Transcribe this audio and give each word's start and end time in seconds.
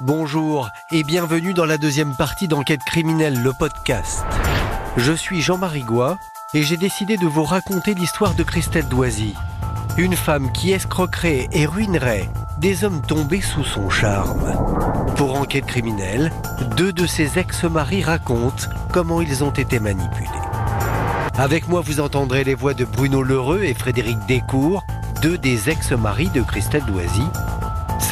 Bonjour 0.00 0.70
et 0.90 1.04
bienvenue 1.04 1.54
dans 1.54 1.66
la 1.66 1.78
deuxième 1.78 2.16
partie 2.16 2.48
d'Enquête 2.48 2.82
criminelle, 2.84 3.40
le 3.40 3.52
podcast. 3.52 4.24
Je 4.96 5.12
suis 5.12 5.40
Jean-Marie 5.40 5.84
Goua 5.84 6.18
et 6.52 6.64
j'ai 6.64 6.76
décidé 6.76 7.16
de 7.16 7.26
vous 7.26 7.44
raconter 7.44 7.94
l'histoire 7.94 8.34
de 8.34 8.42
Christelle 8.42 8.88
Doisy. 8.88 9.34
Une 9.96 10.16
femme 10.16 10.50
qui 10.50 10.72
escroquerait 10.72 11.46
et 11.52 11.64
ruinerait 11.64 12.28
des 12.58 12.82
hommes 12.82 13.02
tombés 13.02 13.40
sous 13.40 13.62
son 13.62 13.88
charme. 13.88 14.52
Pour 15.14 15.36
Enquête 15.36 15.66
criminelle, 15.66 16.32
deux 16.76 16.92
de 16.92 17.06
ses 17.06 17.38
ex-maris 17.38 18.02
racontent 18.02 18.66
comment 18.92 19.20
ils 19.20 19.44
ont 19.44 19.52
été 19.52 19.78
manipulés. 19.78 20.26
Avec 21.38 21.68
moi, 21.68 21.82
vous 21.82 22.00
entendrez 22.00 22.42
les 22.42 22.56
voix 22.56 22.74
de 22.74 22.84
Bruno 22.84 23.22
Lheureux 23.22 23.62
et 23.62 23.74
Frédéric 23.74 24.18
Descours, 24.26 24.84
deux 25.22 25.38
des 25.38 25.70
ex-maris 25.70 26.30
de 26.30 26.42
Christelle 26.42 26.84
Doisy, 26.84 27.22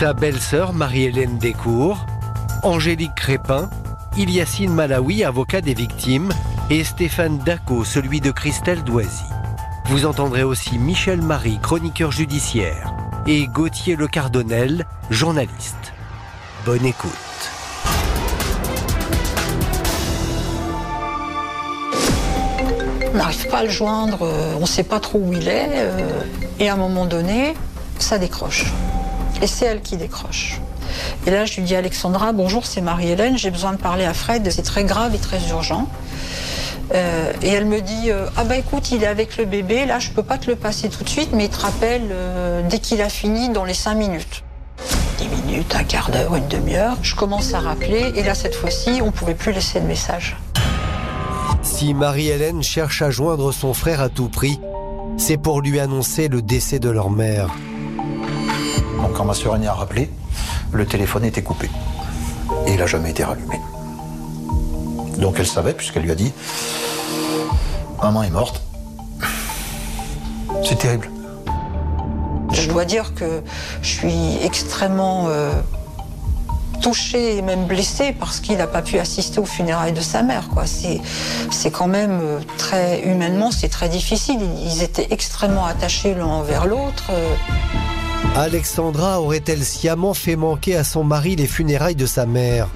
sa 0.02 0.14
belle-sœur 0.14 0.72
Marie-Hélène 0.72 1.38
Descours, 1.38 2.06
Angélique 2.64 3.14
Crépin, 3.14 3.70
Iliassine 4.16 4.74
Malawi, 4.74 5.22
avocat 5.22 5.60
des 5.60 5.74
victimes, 5.74 6.32
et 6.70 6.82
Stéphane 6.82 7.38
Daco, 7.38 7.84
celui 7.84 8.20
de 8.20 8.32
Christelle 8.32 8.82
Doisy. 8.82 9.22
Vous 9.84 10.04
entendrez 10.04 10.42
aussi 10.42 10.76
Michel 10.76 11.22
Marie, 11.22 11.60
chroniqueur 11.62 12.10
judiciaire, 12.10 12.92
et 13.28 13.46
Gauthier 13.46 13.94
Le 13.94 14.08
Cardonnel, 14.08 14.86
journaliste. 15.08 15.92
Bonne 16.66 16.84
écoute. 16.84 17.12
On 23.14 23.16
n'arrive 23.16 23.46
pas 23.46 23.58
à 23.58 23.62
le 23.62 23.70
joindre, 23.70 24.22
euh, 24.22 24.54
on 24.56 24.62
ne 24.62 24.66
sait 24.66 24.82
pas 24.82 24.98
trop 24.98 25.20
où 25.20 25.32
il 25.32 25.46
est, 25.46 25.68
euh, 25.76 26.24
et 26.58 26.68
à 26.68 26.72
un 26.72 26.76
moment 26.76 27.06
donné, 27.06 27.54
ça 28.00 28.18
décroche. 28.18 28.66
Et 29.42 29.46
c'est 29.46 29.66
elle 29.66 29.82
qui 29.82 29.96
décroche. 29.96 30.60
Et 31.26 31.30
là, 31.30 31.44
je 31.44 31.56
lui 31.56 31.64
dis 31.64 31.74
Alexandra, 31.74 32.32
bonjour, 32.32 32.64
c'est 32.64 32.80
Marie-Hélène, 32.80 33.36
j'ai 33.36 33.50
besoin 33.50 33.72
de 33.72 33.76
parler 33.76 34.04
à 34.04 34.14
Fred, 34.14 34.48
c'est 34.50 34.62
très 34.62 34.84
grave 34.84 35.14
et 35.14 35.18
très 35.18 35.40
urgent. 35.50 35.88
Euh, 36.94 37.32
et 37.42 37.48
elle 37.48 37.66
me 37.66 37.80
dit 37.80 38.10
Ah 38.36 38.44
bah 38.44 38.56
écoute, 38.56 38.90
il 38.92 39.02
est 39.02 39.06
avec 39.06 39.36
le 39.36 39.44
bébé, 39.44 39.84
là 39.86 39.98
je 39.98 40.10
peux 40.10 40.22
pas 40.22 40.38
te 40.38 40.48
le 40.48 40.56
passer 40.56 40.88
tout 40.88 41.04
de 41.04 41.08
suite, 41.08 41.30
mais 41.32 41.46
il 41.46 41.50
te 41.50 41.60
rappelle 41.60 42.14
dès 42.68 42.78
qu'il 42.78 43.02
a 43.02 43.08
fini 43.08 43.48
dans 43.48 43.64
les 43.64 43.74
cinq 43.74 43.94
minutes. 43.94 44.44
10 45.18 45.28
minutes, 45.28 45.74
un 45.74 45.84
quart 45.84 46.10
d'heure, 46.10 46.34
une 46.36 46.48
demi-heure. 46.48 46.96
Je 47.02 47.14
commence 47.14 47.54
à 47.54 47.60
rappeler, 47.60 48.12
et 48.14 48.22
là 48.22 48.34
cette 48.34 48.54
fois-ci, 48.54 49.00
on 49.02 49.10
pouvait 49.10 49.34
plus 49.34 49.52
laisser 49.52 49.80
de 49.80 49.86
message. 49.86 50.36
Si 51.62 51.94
Marie-Hélène 51.94 52.62
cherche 52.62 53.02
à 53.02 53.10
joindre 53.10 53.52
son 53.52 53.74
frère 53.74 54.00
à 54.00 54.08
tout 54.08 54.28
prix, 54.28 54.58
c'est 55.16 55.36
pour 55.36 55.60
lui 55.60 55.78
annoncer 55.78 56.28
le 56.28 56.42
décès 56.42 56.78
de 56.78 56.90
leur 56.90 57.10
mère. 57.10 57.50
Donc 59.12 59.18
quand 59.18 59.26
ma 59.26 59.34
soeur 59.34 59.52
a 59.62 59.72
rappelé, 59.74 60.10
le 60.72 60.86
téléphone 60.86 61.26
était 61.26 61.42
coupé. 61.42 61.68
Et 62.66 62.72
il 62.72 62.78
n'a 62.78 62.86
jamais 62.86 63.10
été 63.10 63.22
rallumé. 63.22 63.60
Donc 65.18 65.34
elle 65.38 65.46
savait, 65.46 65.74
puisqu'elle 65.74 66.04
lui 66.04 66.12
a 66.12 66.14
dit 66.14 66.32
Maman 68.02 68.22
est 68.22 68.30
morte. 68.30 68.62
C'est 70.64 70.78
terrible. 70.78 71.10
Je 72.52 72.70
dois 72.70 72.86
dire 72.86 73.12
que 73.14 73.42
je 73.82 73.88
suis 73.88 74.38
extrêmement 74.42 75.26
euh, 75.28 75.52
touchée 76.80 77.36
et 77.36 77.42
même 77.42 77.66
blessée 77.66 78.16
parce 78.18 78.40
qu'il 78.40 78.56
n'a 78.56 78.66
pas 78.66 78.80
pu 78.80 78.98
assister 78.98 79.40
aux 79.40 79.44
funérailles 79.44 79.92
de 79.92 80.00
sa 80.00 80.22
mère. 80.22 80.48
C'est 80.64 81.70
quand 81.70 81.86
même 81.86 82.18
euh, 82.22 82.40
très 82.56 83.02
humainement, 83.02 83.50
c'est 83.50 83.68
très 83.68 83.90
difficile. 83.90 84.40
Ils 84.64 84.82
étaient 84.82 85.08
extrêmement 85.10 85.66
attachés 85.66 86.14
l'un 86.14 86.24
envers 86.24 86.64
l'autre. 86.64 87.10
Alexandra 88.36 89.20
aurait-elle 89.20 89.62
sciemment 89.62 90.14
fait 90.14 90.36
manquer 90.36 90.76
à 90.76 90.84
son 90.84 91.04
mari 91.04 91.36
les 91.36 91.46
funérailles 91.46 91.96
de 91.96 92.06
sa 92.06 92.24
mère? 92.24 92.68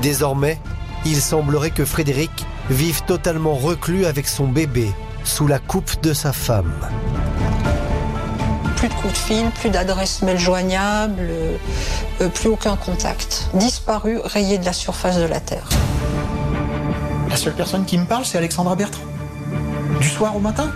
Désormais, 0.00 0.58
il 1.04 1.20
semblerait 1.20 1.70
que 1.70 1.84
Frédéric 1.84 2.30
vive 2.70 3.02
totalement 3.04 3.54
reclus 3.54 4.06
avec 4.06 4.26
son 4.26 4.46
bébé, 4.46 4.90
sous 5.24 5.46
la 5.46 5.58
coupe 5.58 6.00
de 6.02 6.12
sa 6.12 6.32
femme. 6.32 6.72
Plus 8.76 8.88
de 8.88 8.94
coups 8.94 9.12
de 9.12 9.18
fil, 9.18 9.50
plus 9.60 9.70
d'adresse 9.70 10.22
mail 10.22 10.38
joignable, 10.38 11.20
euh, 11.20 11.56
euh, 12.20 12.28
plus 12.28 12.48
aucun 12.48 12.76
contact. 12.76 13.48
Disparu, 13.54 14.18
rayé 14.24 14.58
de 14.58 14.64
la 14.64 14.72
surface 14.72 15.18
de 15.18 15.26
la 15.26 15.40
Terre. 15.40 15.68
La 17.28 17.36
seule 17.36 17.54
personne 17.54 17.84
qui 17.84 17.98
me 17.98 18.06
parle, 18.06 18.24
c'est 18.24 18.38
Alexandra 18.38 18.76
Bertrand. 18.76 19.02
Du 20.00 20.08
soir 20.08 20.36
au 20.36 20.40
matin? 20.40 20.70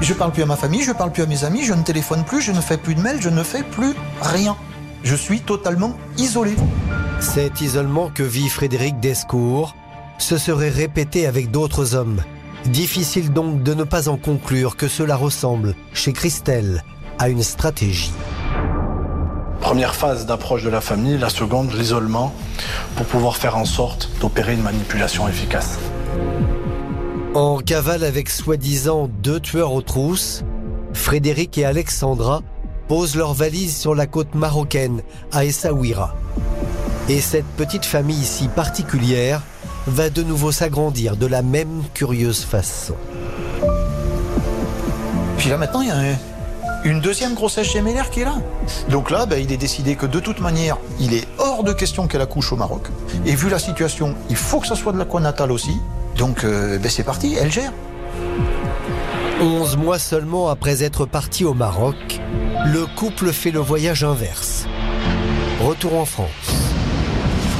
Je 0.00 0.14
parle 0.14 0.32
plus 0.32 0.42
à 0.42 0.46
ma 0.46 0.56
famille, 0.56 0.82
je 0.82 0.92
parle 0.92 1.12
plus 1.12 1.22
à 1.22 1.26
mes 1.26 1.44
amis, 1.44 1.62
je 1.64 1.74
ne 1.74 1.82
téléphone 1.82 2.24
plus, 2.24 2.40
je 2.40 2.52
ne 2.52 2.60
fais 2.60 2.78
plus 2.78 2.94
de 2.94 3.00
mails, 3.00 3.20
je 3.20 3.28
ne 3.28 3.42
fais 3.42 3.62
plus 3.62 3.94
rien. 4.22 4.56
Je 5.02 5.14
suis 5.14 5.40
totalement 5.40 5.94
isolé. 6.16 6.54
Cet 7.20 7.60
isolement 7.60 8.10
que 8.14 8.22
vit 8.22 8.48
Frédéric 8.48 8.98
Descours 8.98 9.74
se 10.18 10.38
serait 10.38 10.70
répété 10.70 11.26
avec 11.26 11.50
d'autres 11.50 11.94
hommes. 11.94 12.22
Difficile 12.66 13.32
donc 13.32 13.62
de 13.62 13.74
ne 13.74 13.84
pas 13.84 14.08
en 14.08 14.16
conclure 14.16 14.76
que 14.76 14.88
cela 14.88 15.16
ressemble, 15.16 15.74
chez 15.92 16.12
Christelle, 16.12 16.82
à 17.18 17.28
une 17.28 17.42
stratégie. 17.42 18.12
Première 19.60 19.94
phase 19.94 20.24
d'approche 20.24 20.62
de 20.62 20.70
la 20.70 20.80
famille, 20.80 21.18
la 21.18 21.28
seconde, 21.28 21.72
l'isolement, 21.74 22.32
pour 22.96 23.04
pouvoir 23.04 23.36
faire 23.36 23.56
en 23.58 23.66
sorte 23.66 24.10
d'opérer 24.20 24.54
une 24.54 24.62
manipulation 24.62 25.28
efficace. 25.28 25.78
En 27.34 27.58
cavale 27.58 28.02
avec 28.02 28.28
soi-disant 28.28 29.08
deux 29.22 29.38
tueurs 29.38 29.72
aux 29.72 29.82
trousses, 29.82 30.42
Frédéric 30.92 31.56
et 31.58 31.64
Alexandra 31.64 32.42
posent 32.88 33.14
leurs 33.14 33.34
valises 33.34 33.76
sur 33.76 33.94
la 33.94 34.08
côte 34.08 34.34
marocaine, 34.34 35.02
à 35.30 35.44
Essaouira. 35.44 36.16
Et 37.08 37.20
cette 37.20 37.46
petite 37.56 37.84
famille 37.84 38.24
si 38.24 38.48
particulière 38.48 39.42
va 39.86 40.10
de 40.10 40.24
nouveau 40.24 40.50
s'agrandir 40.50 41.16
de 41.16 41.26
la 41.26 41.42
même 41.42 41.84
curieuse 41.94 42.42
façon. 42.42 42.96
Puis 45.38 45.50
là 45.50 45.56
maintenant, 45.56 45.82
il 45.82 45.88
y 45.88 45.92
a 45.92 46.16
une 46.84 47.00
deuxième 47.00 47.34
grossesse 47.34 47.70
gémellaire 47.70 48.10
qui 48.10 48.20
est 48.20 48.24
là. 48.24 48.36
Donc 48.88 49.10
là, 49.10 49.26
ben, 49.26 49.38
il 49.42 49.52
est 49.52 49.56
décidé 49.56 49.96
que 49.96 50.06
de 50.06 50.20
toute 50.20 50.40
manière, 50.40 50.78
il 50.98 51.14
est 51.14 51.26
hors 51.38 51.62
de 51.62 51.72
question 51.72 52.06
qu'elle 52.06 52.22
accouche 52.22 52.52
au 52.52 52.56
Maroc. 52.56 52.88
Et 53.26 53.34
vu 53.34 53.48
la 53.48 53.58
situation, 53.58 54.14
il 54.30 54.36
faut 54.36 54.60
que 54.60 54.66
ce 54.66 54.74
soit 54.74 54.92
de 54.92 54.98
l'aquanatal 54.98 55.52
aussi. 55.52 55.76
Donc 56.16 56.44
euh, 56.44 56.78
ben, 56.78 56.90
c'est 56.90 57.04
parti, 57.04 57.36
elle 57.38 57.52
gère. 57.52 57.72
Onze 59.40 59.76
mois 59.76 59.98
seulement 59.98 60.48
après 60.48 60.82
être 60.82 61.06
parti 61.06 61.44
au 61.44 61.54
Maroc, 61.54 61.96
le 62.66 62.86
couple 62.86 63.32
fait 63.32 63.50
le 63.50 63.60
voyage 63.60 64.04
inverse. 64.04 64.66
Retour 65.60 65.96
en 65.96 66.04
France. 66.04 66.28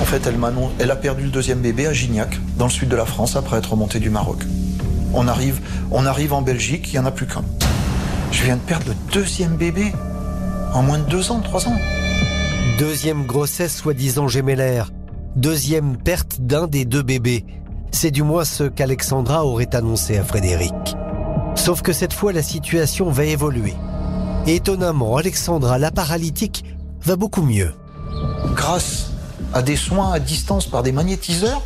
En 0.00 0.04
fait, 0.04 0.26
elle, 0.26 0.36
elle 0.78 0.90
a 0.90 0.96
perdu 0.96 1.24
le 1.24 1.30
deuxième 1.30 1.60
bébé 1.60 1.86
à 1.86 1.92
Gignac, 1.92 2.38
dans 2.56 2.66
le 2.66 2.70
sud 2.70 2.88
de 2.88 2.96
la 2.96 3.04
France, 3.04 3.36
après 3.36 3.58
être 3.58 3.72
remontée 3.72 3.98
du 3.98 4.08
Maroc. 4.08 4.44
On 5.12 5.28
arrive, 5.28 5.60
on 5.90 6.06
arrive 6.06 6.32
en 6.32 6.42
Belgique, 6.42 6.88
il 6.88 6.92
n'y 6.92 6.98
en 6.98 7.06
a 7.06 7.10
plus 7.10 7.26
qu'un. 7.26 7.44
Je 8.32 8.44
viens 8.44 8.56
de 8.56 8.60
perdre 8.62 8.88
le 8.88 9.12
deuxième 9.12 9.56
bébé 9.56 9.92
en 10.72 10.82
moins 10.82 10.98
de 10.98 11.04
deux 11.04 11.30
ans, 11.30 11.40
trois 11.40 11.66
ans. 11.66 11.76
Deuxième 12.78 13.26
grossesse 13.26 13.76
soi-disant 13.76 14.28
gémellaire. 14.28 14.90
Deuxième 15.36 15.96
perte 15.96 16.40
d'un 16.40 16.66
des 16.66 16.84
deux 16.84 17.02
bébés. 17.02 17.44
C'est 17.92 18.10
du 18.10 18.22
moins 18.22 18.44
ce 18.44 18.64
qu'Alexandra 18.64 19.44
aurait 19.44 19.74
annoncé 19.74 20.16
à 20.16 20.24
Frédéric. 20.24 20.74
Sauf 21.56 21.82
que 21.82 21.92
cette 21.92 22.12
fois, 22.12 22.32
la 22.32 22.42
situation 22.42 23.10
va 23.10 23.24
évoluer. 23.24 23.74
Étonnamment, 24.46 25.16
Alexandra, 25.16 25.78
la 25.78 25.90
paralytique, 25.90 26.64
va 27.02 27.16
beaucoup 27.16 27.42
mieux. 27.42 27.74
Grâce 28.54 29.10
à 29.52 29.62
des 29.62 29.76
soins 29.76 30.12
à 30.12 30.20
distance 30.20 30.66
par 30.66 30.82
des 30.82 30.92
magnétiseurs, 30.92 31.62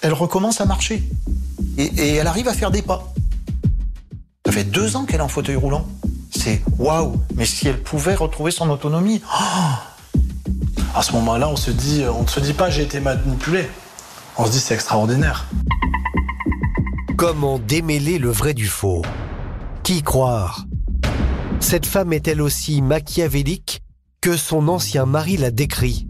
elle 0.00 0.12
recommence 0.12 0.60
à 0.60 0.66
marcher. 0.66 1.02
Et, 1.78 2.16
elle 2.16 2.26
arrive 2.26 2.48
à 2.48 2.54
faire 2.54 2.70
des 2.70 2.82
pas. 2.82 3.13
Fait 4.54 4.62
deux 4.62 4.94
ans 4.96 5.04
qu'elle 5.04 5.18
est 5.18 5.24
en 5.24 5.28
fauteuil 5.28 5.56
roulant. 5.56 5.84
C'est 6.30 6.62
waouh 6.78 7.20
Mais 7.34 7.44
si 7.44 7.66
elle 7.66 7.82
pouvait 7.82 8.14
retrouver 8.14 8.52
son 8.52 8.70
autonomie. 8.70 9.20
Oh 9.26 10.20
à 10.94 11.02
ce 11.02 11.10
moment-là, 11.14 11.48
on 11.48 11.56
se 11.56 11.72
dit, 11.72 12.04
on 12.08 12.22
ne 12.22 12.28
se 12.28 12.38
dit 12.38 12.52
pas 12.52 12.70
j'ai 12.70 12.82
été 12.82 13.00
manipulé. 13.00 13.68
On 14.38 14.46
se 14.46 14.52
dit 14.52 14.60
c'est 14.60 14.74
extraordinaire. 14.74 15.46
Comment 17.16 17.58
démêler 17.58 18.18
le 18.18 18.30
vrai 18.30 18.54
du 18.54 18.68
faux? 18.68 19.02
Qui 19.82 20.02
croire? 20.02 20.66
Cette 21.58 21.84
femme 21.84 22.12
est 22.12 22.28
elle 22.28 22.40
aussi 22.40 22.80
machiavélique 22.80 23.82
que 24.20 24.36
son 24.36 24.68
ancien 24.68 25.04
mari 25.04 25.36
l'a 25.36 25.50
décrit 25.50 26.06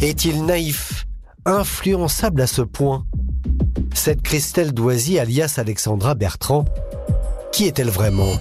est-il 0.00 0.44
naïf, 0.44 1.06
influençable 1.46 2.42
à 2.42 2.46
ce 2.46 2.60
point? 2.60 3.06
Cette 3.94 4.22
Christelle 4.22 4.72
Doisy, 4.72 5.18
alias 5.18 5.54
Alexandra 5.56 6.14
Bertrand, 6.14 6.64
qui 7.54 7.68
est-elle 7.68 7.90
vraiment? 7.90 8.32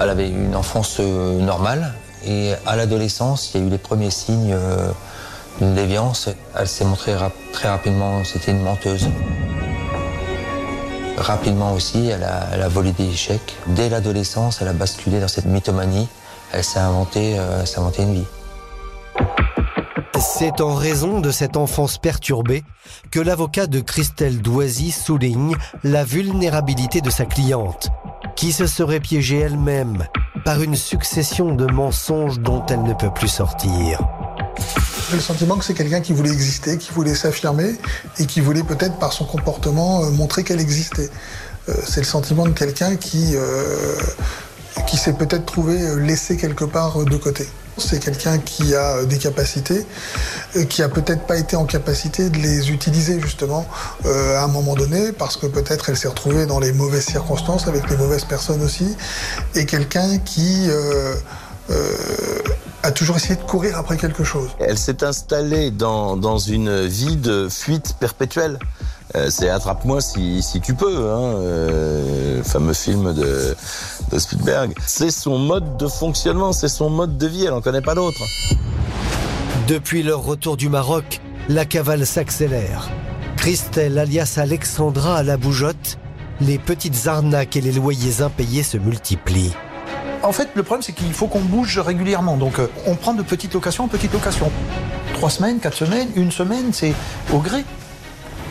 Elle 0.00 0.08
avait 0.08 0.30
une 0.30 0.56
enfance 0.56 0.96
euh, 1.00 1.38
normale 1.38 1.92
et 2.24 2.54
à 2.64 2.74
l'adolescence, 2.74 3.50
il 3.52 3.60
y 3.60 3.64
a 3.64 3.66
eu 3.66 3.70
les 3.70 3.76
premiers 3.76 4.10
signes 4.10 4.54
euh, 4.54 4.90
d'une 5.58 5.74
déviance. 5.74 6.30
Elle 6.58 6.66
s'est 6.66 6.86
montrée 6.86 7.14
très 7.52 7.68
rapidement, 7.68 8.24
c'était 8.24 8.52
une 8.52 8.62
menteuse. 8.62 9.06
Rapidement 11.18 11.74
aussi, 11.74 12.06
elle 12.06 12.24
a, 12.24 12.68
volé 12.68 12.92
des 12.92 13.04
échecs. 13.04 13.54
Dès 13.66 13.90
l'adolescence, 13.90 14.62
elle 14.62 14.68
a 14.68 14.72
basculé 14.72 15.20
dans 15.20 15.28
cette 15.28 15.44
mythomanie. 15.44 16.08
Elle 16.52 16.64
s'est 16.64 16.78
inventé, 16.78 17.38
euh, 17.38 17.64
une 17.98 18.14
vie. 18.14 18.26
C'est 20.20 20.62
en 20.62 20.74
raison 20.74 21.20
de 21.20 21.30
cette 21.30 21.56
enfance 21.56 21.98
perturbée 21.98 22.64
que 23.10 23.20
l'avocat 23.20 23.66
de 23.66 23.80
Christelle 23.80 24.40
Doisy 24.40 24.90
souligne 24.90 25.56
la 25.84 26.04
vulnérabilité 26.04 27.00
de 27.02 27.10
sa 27.10 27.26
cliente, 27.26 27.88
qui 28.34 28.52
se 28.52 28.66
serait 28.66 29.00
piégée 29.00 29.38
elle-même 29.38 30.06
par 30.44 30.62
une 30.62 30.76
succession 30.76 31.54
de 31.54 31.66
mensonges 31.66 32.38
dont 32.38 32.64
elle 32.66 32.82
ne 32.82 32.94
peut 32.94 33.12
plus 33.12 33.28
sortir. 33.28 34.00
J'ai 35.10 35.16
le 35.16 35.22
sentiment 35.22 35.56
que 35.56 35.64
c'est 35.64 35.74
quelqu'un 35.74 36.00
qui 36.00 36.12
voulait 36.12 36.32
exister, 36.32 36.78
qui 36.78 36.92
voulait 36.92 37.14
s'affirmer 37.14 37.74
et 38.18 38.26
qui 38.26 38.40
voulait 38.40 38.64
peut-être 38.64 38.98
par 38.98 39.12
son 39.12 39.24
comportement 39.24 40.04
euh, 40.04 40.10
montrer 40.10 40.44
qu'elle 40.44 40.60
existait. 40.60 41.10
Euh, 41.68 41.74
c'est 41.84 42.00
le 42.00 42.06
sentiment 42.06 42.44
de 42.46 42.52
quelqu'un 42.52 42.96
qui, 42.96 43.32
euh, 43.34 43.96
qui 44.86 44.96
s'est 44.96 45.14
peut-être 45.14 45.46
trouvé 45.46 45.78
laissé 45.96 46.36
quelque 46.36 46.64
part 46.64 47.04
de 47.04 47.16
côté. 47.16 47.48
C'est 47.78 48.00
quelqu'un 48.00 48.38
qui 48.38 48.74
a 48.74 49.04
des 49.04 49.18
capacités, 49.18 49.84
qui 50.70 50.82
a 50.82 50.88
peut-être 50.88 51.26
pas 51.26 51.36
été 51.36 51.56
en 51.56 51.66
capacité 51.66 52.30
de 52.30 52.38
les 52.38 52.70
utiliser 52.70 53.20
justement 53.20 53.66
à 54.04 54.42
un 54.44 54.48
moment 54.48 54.74
donné, 54.74 55.12
parce 55.12 55.36
que 55.36 55.46
peut-être 55.46 55.90
elle 55.90 55.96
s'est 55.96 56.08
retrouvée 56.08 56.46
dans 56.46 56.58
les 56.58 56.72
mauvaises 56.72 57.04
circonstances 57.04 57.68
avec 57.68 57.90
les 57.90 57.96
mauvaises 57.98 58.24
personnes 58.24 58.62
aussi, 58.62 58.96
et 59.54 59.66
quelqu'un 59.66 60.16
qui 60.18 60.70
a 62.82 62.92
toujours 62.92 63.16
essayé 63.16 63.36
de 63.36 63.42
courir 63.42 63.76
après 63.76 63.98
quelque 63.98 64.24
chose. 64.24 64.48
Elle 64.58 64.78
s'est 64.78 65.04
installée 65.04 65.70
dans, 65.70 66.16
dans 66.16 66.38
une 66.38 66.86
vie 66.86 67.16
de 67.16 67.48
fuite 67.50 67.96
perpétuelle. 68.00 68.58
Euh, 69.16 69.30
c'est 69.30 69.48
Attrape-moi 69.48 70.00
si, 70.00 70.42
si, 70.42 70.60
tu 70.60 70.74
peux, 70.74 71.10
hein, 71.10 71.36
euh, 71.38 72.36
le 72.36 72.42
fameux 72.42 72.74
film 72.74 73.14
de, 73.14 73.56
de 74.10 74.18
Spielberg. 74.18 74.74
C'est 74.86 75.10
son 75.10 75.38
mode 75.38 75.78
de 75.78 75.86
fonctionnement, 75.86 76.52
c'est 76.52 76.68
son 76.68 76.90
mode 76.90 77.16
de 77.16 77.26
vie, 77.26 77.44
elle 77.44 77.50
n'en 77.50 77.62
connaît 77.62 77.80
pas 77.80 77.94
d'autre. 77.94 78.20
Depuis 79.68 80.02
leur 80.02 80.22
retour 80.22 80.56
du 80.56 80.68
Maroc, 80.68 81.20
la 81.48 81.64
cavale 81.64 82.04
s'accélère. 82.06 82.90
Christelle, 83.36 83.98
alias 83.98 84.34
Alexandra 84.36 85.16
à 85.16 85.22
la 85.22 85.36
bougeotte, 85.36 85.98
les 86.40 86.58
petites 86.58 87.06
arnaques 87.06 87.56
et 87.56 87.60
les 87.62 87.72
loyers 87.72 88.20
impayés 88.20 88.62
se 88.62 88.76
multiplient. 88.76 89.54
En 90.22 90.32
fait, 90.32 90.48
le 90.54 90.62
problème, 90.62 90.82
c'est 90.82 90.92
qu'il 90.92 91.12
faut 91.12 91.28
qu'on 91.28 91.40
bouge 91.40 91.78
régulièrement. 91.78 92.36
Donc, 92.36 92.58
euh, 92.58 92.66
on 92.86 92.96
prend 92.96 93.14
de 93.14 93.22
petites 93.22 93.54
locations 93.54 93.84
en 93.84 93.88
petites 93.88 94.12
locations. 94.12 94.50
Trois 95.14 95.30
semaines, 95.30 95.58
quatre 95.60 95.76
semaines, 95.76 96.08
une 96.16 96.30
semaine, 96.30 96.72
c'est 96.72 96.92
au 97.32 97.38
gré. 97.38 97.64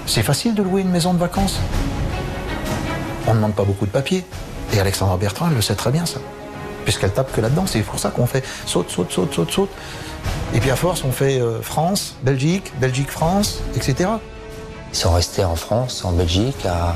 C'est 0.07 0.23
facile 0.23 0.53
de 0.53 0.61
louer 0.61 0.81
une 0.81 0.89
maison 0.89 1.13
de 1.13 1.19
vacances. 1.19 1.59
On 3.27 3.31
ne 3.31 3.37
demande 3.37 3.55
pas 3.55 3.63
beaucoup 3.63 3.85
de 3.85 3.91
papiers. 3.91 4.23
Et 4.73 4.79
Alexandra 4.79 5.17
Bertrand, 5.17 5.47
elle 5.49 5.55
le 5.55 5.61
sait 5.61 5.75
très 5.75 5.91
bien, 5.91 6.05
ça. 6.05 6.19
Puisqu'elle 6.83 7.11
tape 7.11 7.33
que 7.33 7.41
là-dedans. 7.41 7.65
C'est 7.65 7.81
pour 7.81 7.97
ça 7.97 8.09
qu'on 8.09 8.27
fait 8.27 8.43
saute, 8.65 8.89
saute, 8.89 9.11
saute, 9.11 9.33
saute, 9.33 9.51
saute. 9.51 9.69
Et 10.53 10.59
puis 10.59 10.69
à 10.69 10.75
force, 10.75 11.03
on 11.03 11.11
fait 11.11 11.41
euh, 11.41 11.61
France, 11.61 12.15
Belgique, 12.23 12.71
Belgique-France, 12.79 13.59
etc. 13.75 14.09
Ils 14.93 14.97
sont 14.97 15.11
restés 15.11 15.43
en 15.43 15.55
France, 15.55 16.05
en 16.05 16.11
Belgique, 16.11 16.65
à, 16.65 16.95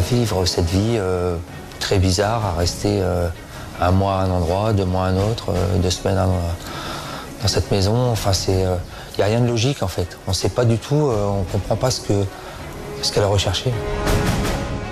vivre 0.00 0.44
cette 0.44 0.68
vie 0.68 0.96
euh, 0.98 1.36
très 1.80 1.98
bizarre, 1.98 2.44
à 2.44 2.58
rester 2.58 3.02
un 3.80 3.90
mois 3.90 4.20
à 4.20 4.24
un 4.24 4.30
endroit, 4.30 4.72
deux 4.72 4.84
mois 4.84 5.06
à 5.06 5.08
un 5.08 5.16
autre, 5.16 5.50
euh, 5.50 5.78
deux 5.78 5.90
semaines 5.90 6.16
dans 6.16 7.48
cette 7.48 7.70
maison. 7.70 8.10
Enfin, 8.10 8.32
c'est, 8.32 8.66
il 9.18 9.22
n'y 9.22 9.24
a 9.24 9.36
rien 9.36 9.40
de 9.40 9.50
logique 9.50 9.82
en 9.82 9.88
fait. 9.88 10.16
On 10.28 10.30
ne 10.30 10.36
sait 10.36 10.48
pas 10.48 10.64
du 10.64 10.78
tout, 10.78 10.94
euh, 10.94 11.26
on 11.26 11.40
ne 11.40 11.44
comprend 11.44 11.74
pas 11.74 11.90
ce, 11.90 12.00
que, 12.00 12.24
ce 13.02 13.12
qu'elle 13.12 13.24
a 13.24 13.28
recherché. 13.28 13.72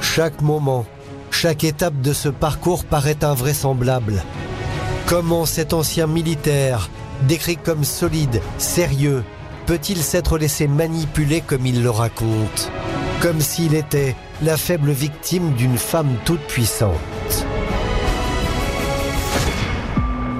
Chaque 0.00 0.42
moment, 0.42 0.84
chaque 1.30 1.62
étape 1.62 2.00
de 2.00 2.12
ce 2.12 2.28
parcours 2.28 2.84
paraît 2.84 3.22
invraisemblable. 3.22 4.24
Comment 5.06 5.46
cet 5.46 5.72
ancien 5.72 6.08
militaire, 6.08 6.90
décrit 7.28 7.56
comme 7.56 7.84
solide, 7.84 8.40
sérieux, 8.58 9.22
peut-il 9.66 10.02
s'être 10.02 10.38
laissé 10.38 10.66
manipuler 10.66 11.40
comme 11.40 11.64
il 11.64 11.84
le 11.84 11.90
raconte? 11.90 12.72
Comme 13.22 13.40
s'il 13.40 13.74
était 13.76 14.16
la 14.42 14.56
faible 14.56 14.90
victime 14.90 15.52
d'une 15.52 15.78
femme 15.78 16.16
toute 16.24 16.40
puissante. 16.40 16.90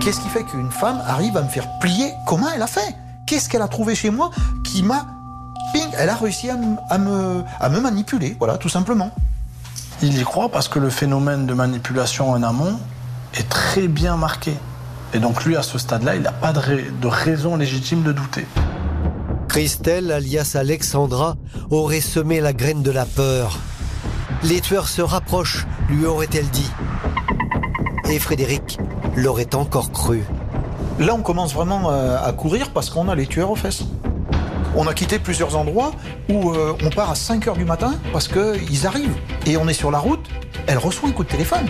Qu'est-ce 0.01 0.21
qui 0.21 0.29
fait 0.29 0.45
qu'une 0.45 0.71
femme 0.71 1.01
arrive 1.07 1.37
à 1.37 1.43
me 1.43 1.49
faire 1.49 1.69
plier? 1.81 2.11
Comment 2.27 2.49
elle 2.55 2.63
a 2.63 2.67
fait? 2.67 2.95
Qu'est-ce 3.27 3.49
qu'elle 3.49 3.63
a 3.63 3.69
trouvé 3.69 3.95
chez 3.95 4.11
moi 4.11 4.31
qui 4.65 4.83
m'a... 4.83 5.07
Ping 5.73 5.89
Elle 5.99 6.09
a 6.09 6.15
réussi 6.15 6.49
à, 6.49 6.57
me, 6.57 7.43
à 7.61 7.69
me 7.69 7.81
manipuler, 7.81 8.37
voilà, 8.39 8.57
tout 8.57 8.69
simplement. 8.69 9.11
Il 10.01 10.17
y 10.17 10.23
croit 10.23 10.49
parce 10.49 10.69
que 10.69 10.79
le 10.79 10.91
phénomène 10.91 11.47
de 11.47 11.55
manipulation 11.55 12.31
en 12.31 12.43
amont 12.43 12.79
est 13.35 13.49
très 13.49 13.89
bien 13.89 14.17
marqué. 14.17 14.55
Et 15.13 15.19
donc 15.19 15.45
lui, 15.45 15.57
à 15.57 15.63
ce 15.63 15.79
stade-là, 15.79 16.15
il 16.15 16.23
n'a 16.23 16.33
pas 16.33 16.53
de, 16.53 16.61
de, 17.01 17.07
raison 17.07 17.57
légitime 17.57 18.03
de 18.03 18.13
douter. 18.13 18.47
Christelle, 19.49 20.13
alias 20.13 20.53
Alexandra, 20.55 21.37
aurait 21.71 22.01
semé 22.01 22.41
la 22.41 22.53
graine 22.53 22.83
de 22.83 22.91
la 22.91 23.07
peur. 23.07 23.59
Les 24.45 24.61
tueurs 24.61 24.89
se 24.89 25.03
rapprochent, 25.03 25.67
lui 25.89 26.07
aurait-elle 26.07 26.49
dit. 26.51 26.71
Et 28.09 28.19
Frédéric 28.19 28.79
l'aurait 29.17 29.55
encore 29.55 29.91
cru. 29.91 30.23
Là, 30.99 31.15
on 31.15 31.21
commence 31.21 31.53
vraiment 31.53 31.91
euh, 31.91 32.17
à 32.25 32.33
courir 32.33 32.71
parce 32.71 32.89
qu'on 32.89 33.09
a 33.11 33.15
les 33.15 33.27
tueurs 33.27 33.51
aux 33.51 33.57
fesses. 33.57 33.83
On 34.75 34.87
a 34.87 34.95
quitté 34.95 35.19
plusieurs 35.19 35.55
endroits 35.55 35.93
où 36.31 36.53
euh, 36.53 36.75
on 36.83 36.89
part 36.89 37.11
à 37.11 37.15
5 37.15 37.49
heures 37.49 37.57
du 37.57 37.67
matin 37.67 37.95
parce 38.15 38.29
qu'ils 38.29 38.87
arrivent. 38.87 39.17
Et 39.45 39.59
on 39.59 39.69
est 39.69 39.75
sur 39.75 39.91
la 39.91 39.99
route, 39.99 40.27
elle 40.67 40.79
reçoit 40.79 41.11
un 41.11 41.13
coup 41.13 41.25
de 41.25 41.29
téléphone. 41.29 41.67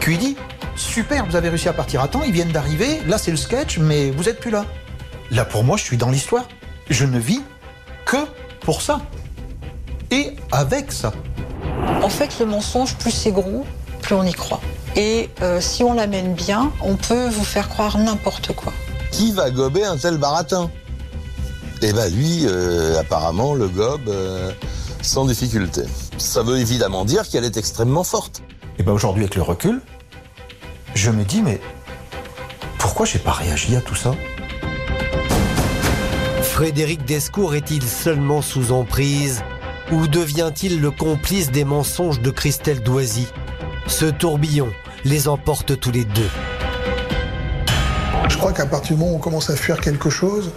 Qui 0.00 0.18
dit 0.18 0.36
Super, 0.76 1.26
vous 1.26 1.34
avez 1.34 1.48
réussi 1.48 1.68
à 1.68 1.72
partir 1.72 2.00
à 2.00 2.08
temps, 2.08 2.22
ils 2.24 2.32
viennent 2.32 2.52
d'arriver, 2.52 3.00
là 3.06 3.18
c'est 3.18 3.30
le 3.30 3.36
sketch, 3.36 3.78
mais 3.78 4.10
vous 4.10 4.28
êtes 4.28 4.38
plus 4.38 4.50
là. 4.50 4.64
Là 5.32 5.44
pour 5.44 5.64
moi, 5.64 5.76
je 5.76 5.82
suis 5.82 5.96
dans 5.96 6.10
l'histoire. 6.10 6.46
Je 6.90 7.06
ne 7.06 7.18
vis 7.18 7.42
que 8.04 8.18
pour 8.60 8.82
ça. 8.82 9.00
Et 10.12 10.36
avec 10.52 10.92
ça. 10.92 11.12
En 12.02 12.08
fait, 12.08 12.38
le 12.38 12.46
mensonge, 12.46 12.94
plus 12.96 13.10
c'est 13.10 13.32
gros, 13.32 13.64
plus 14.00 14.14
on 14.14 14.22
y 14.22 14.32
croit. 14.32 14.60
Et 14.96 15.28
euh, 15.42 15.60
si 15.60 15.82
on 15.82 15.92
l'amène 15.92 16.34
bien, 16.34 16.72
on 16.80 16.94
peut 16.94 17.28
vous 17.28 17.44
faire 17.44 17.68
croire 17.68 17.98
n'importe 17.98 18.54
quoi. 18.54 18.72
Qui 19.10 19.32
va 19.32 19.50
gober 19.50 19.84
un 19.84 19.96
tel 19.96 20.18
baratin? 20.18 20.70
Eh 21.82 21.92
ben 21.92 22.12
lui, 22.14 22.42
euh, 22.46 23.00
apparemment, 23.00 23.54
le 23.54 23.68
gobe 23.68 24.08
euh, 24.08 24.52
sans 25.02 25.26
difficulté. 25.26 25.82
Ça 26.18 26.42
veut 26.42 26.58
évidemment 26.58 27.04
dire 27.04 27.28
qu'elle 27.28 27.44
est 27.44 27.56
extrêmement 27.56 28.04
forte. 28.04 28.42
Et 28.78 28.82
ben 28.82 28.92
aujourd'hui, 28.92 29.24
avec 29.24 29.34
le 29.34 29.42
recul, 29.42 29.82
je 30.94 31.10
me 31.10 31.24
dis, 31.24 31.42
mais 31.42 31.60
pourquoi 32.78 33.04
j'ai 33.04 33.18
pas 33.18 33.32
réagi 33.32 33.74
à 33.76 33.80
tout 33.80 33.96
ça? 33.96 34.14
Frédéric 36.42 37.04
Descours 37.04 37.56
est-il 37.56 37.82
seulement 37.82 38.42
sous 38.42 38.70
emprise? 38.70 39.42
Ou 39.90 40.06
devient-il 40.06 40.80
le 40.80 40.92
complice 40.92 41.50
des 41.50 41.64
mensonges 41.64 42.20
de 42.20 42.30
Christelle 42.30 42.80
Doisy? 42.80 43.26
Ce 43.86 44.06
tourbillon 44.06 44.68
les 45.04 45.28
emporte 45.28 45.78
tous 45.78 45.90
les 45.90 46.04
deux. 46.04 46.30
Je 48.28 48.36
crois 48.38 48.52
qu'à 48.52 48.66
partir 48.66 48.96
du 48.96 49.00
moment 49.02 49.12
où 49.12 49.16
on 49.16 49.20
commence 49.20 49.50
à 49.50 49.56
fuir 49.56 49.80
quelque 49.80 50.10
chose, 50.10 50.50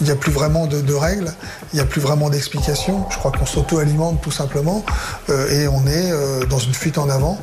il 0.00 0.06
n'y 0.06 0.12
a 0.12 0.16
plus 0.16 0.32
vraiment 0.32 0.66
de, 0.66 0.94
règles, 0.94 1.32
il 1.72 1.76
n'y 1.76 1.80
a 1.80 1.84
plus 1.84 2.00
vraiment 2.00 2.30
d'explications. 2.30 3.06
Je 3.10 3.18
crois 3.18 3.32
qu'on 3.32 3.46
s'auto-alimente 3.46 4.20
tout 4.22 4.30
simplement 4.30 4.84
euh, 5.28 5.50
et 5.50 5.68
on 5.68 5.86
est 5.86 6.12
euh, 6.12 6.46
dans 6.46 6.58
une 6.58 6.74
fuite 6.74 6.98
en 6.98 7.08
avant 7.08 7.38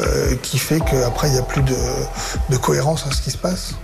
euh, 0.00 0.36
qui 0.42 0.58
fait 0.58 0.80
qu'après 0.80 1.28
il 1.28 1.32
n'y 1.32 1.38
a 1.38 1.42
plus 1.42 1.62
de 1.62 2.56
cohérence 2.56 3.06
à 3.06 3.12
ce 3.12 3.20
qui 3.20 3.30
se 3.30 3.38
passe. 3.38 3.74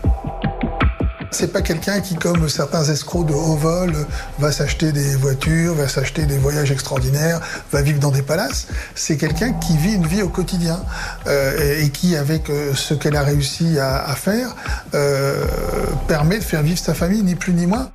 C'est 1.33 1.51
pas 1.51 1.63
quelqu'un 1.63 2.01
qui, 2.01 2.15
comme 2.15 2.47
certains 2.51 2.85
escrocs 2.85 3.27
de 3.27 3.33
haut 3.33 3.57
vol, 3.57 3.95
va 4.39 4.53
s'acheter 4.53 4.93
des 4.93 5.17
voitures, 5.17 5.75
va 5.75 5.89
s'acheter 5.89 6.27
des 6.27 6.37
voyages 6.37 6.71
extraordinaires, 6.71 7.41
va 7.73 7.81
vivre 7.81 7.99
dans 7.99 8.11
des 8.11 8.21
palaces. 8.21 8.69
C'est 8.95 9.17
quelqu'un 9.17 9.55
qui 9.55 9.79
vit 9.79 9.95
une 9.95 10.07
vie 10.07 10.21
au 10.21 10.29
quotidien 10.29 10.85
euh, 11.27 11.83
et 11.83 11.89
qui, 11.89 12.17
avec 12.17 12.51
euh, 12.51 12.75
ce 12.75 12.93
qu'elle 12.93 13.17
a 13.17 13.23
réussi 13.23 13.79
à, 13.79 14.15
faire, 14.15 14.55
euh, 14.95 15.47
permet 16.07 16.39
de 16.39 16.45
faire 16.45 16.63
vivre 16.63 16.79
sa 16.79 16.93
famille, 16.93 17.23
ni 17.23 17.35
plus 17.35 17.55
ni 17.55 17.67
moins. 17.67 17.91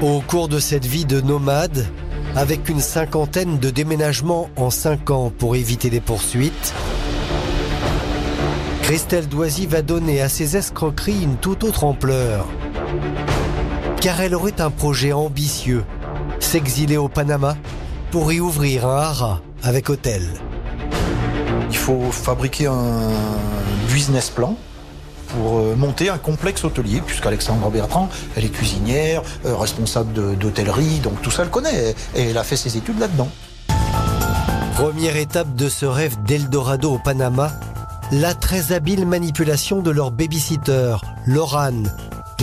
Au 0.00 0.20
cours 0.20 0.46
de 0.46 0.60
cette 0.60 0.86
vie 0.86 1.06
de 1.06 1.20
nomade, 1.20 1.86
avec 2.36 2.68
une 2.68 2.80
cinquantaine 2.80 3.58
de 3.58 3.70
déménagements 3.70 4.48
en 4.56 4.70
cinq 4.70 5.10
ans 5.10 5.32
pour 5.36 5.56
éviter 5.56 5.90
les 5.90 6.00
poursuites, 6.00 6.72
Christelle 8.86 9.26
Doisy 9.26 9.66
va 9.66 9.82
donner 9.82 10.20
à 10.20 10.28
ses 10.28 10.56
escroqueries 10.56 11.24
une 11.24 11.38
toute 11.38 11.64
autre 11.64 11.82
ampleur. 11.82 12.46
Car 14.00 14.20
elle 14.20 14.32
aurait 14.32 14.60
un 14.60 14.70
projet 14.70 15.12
ambitieux, 15.12 15.82
s'exiler 16.38 16.96
au 16.96 17.08
Panama 17.08 17.56
pour 18.12 18.32
y 18.32 18.38
ouvrir 18.38 18.86
un 18.86 18.98
haras 18.98 19.40
avec 19.64 19.90
hôtel. 19.90 20.22
Il 21.68 21.76
faut 21.76 22.12
fabriquer 22.12 22.68
un 22.68 23.10
business 23.92 24.30
plan 24.30 24.56
pour 25.30 25.58
euh, 25.58 25.74
monter 25.74 26.08
un 26.08 26.18
complexe 26.18 26.62
hôtelier, 26.62 27.02
puisqu'Alexandre 27.04 27.68
Bertrand, 27.70 28.08
elle 28.36 28.44
est 28.44 28.50
cuisinière, 28.50 29.22
euh, 29.46 29.56
responsable 29.56 30.36
d'hôtellerie, 30.36 31.00
donc 31.00 31.20
tout 31.22 31.32
ça 31.32 31.42
elle 31.42 31.50
connaît, 31.50 31.96
et 32.14 32.30
elle 32.30 32.38
a 32.38 32.44
fait 32.44 32.56
ses 32.56 32.76
études 32.76 33.00
là-dedans. 33.00 33.30
Première 34.76 35.16
étape 35.16 35.56
de 35.56 35.68
ce 35.68 35.86
rêve 35.86 36.16
d'Eldorado 36.22 36.92
au 36.92 36.98
Panama, 36.98 37.50
la 38.12 38.34
très 38.34 38.72
habile 38.72 39.06
manipulation 39.06 39.82
de 39.82 39.90
leur 39.90 40.10
babysitter, 40.10 40.96
Lorane, 41.26 41.90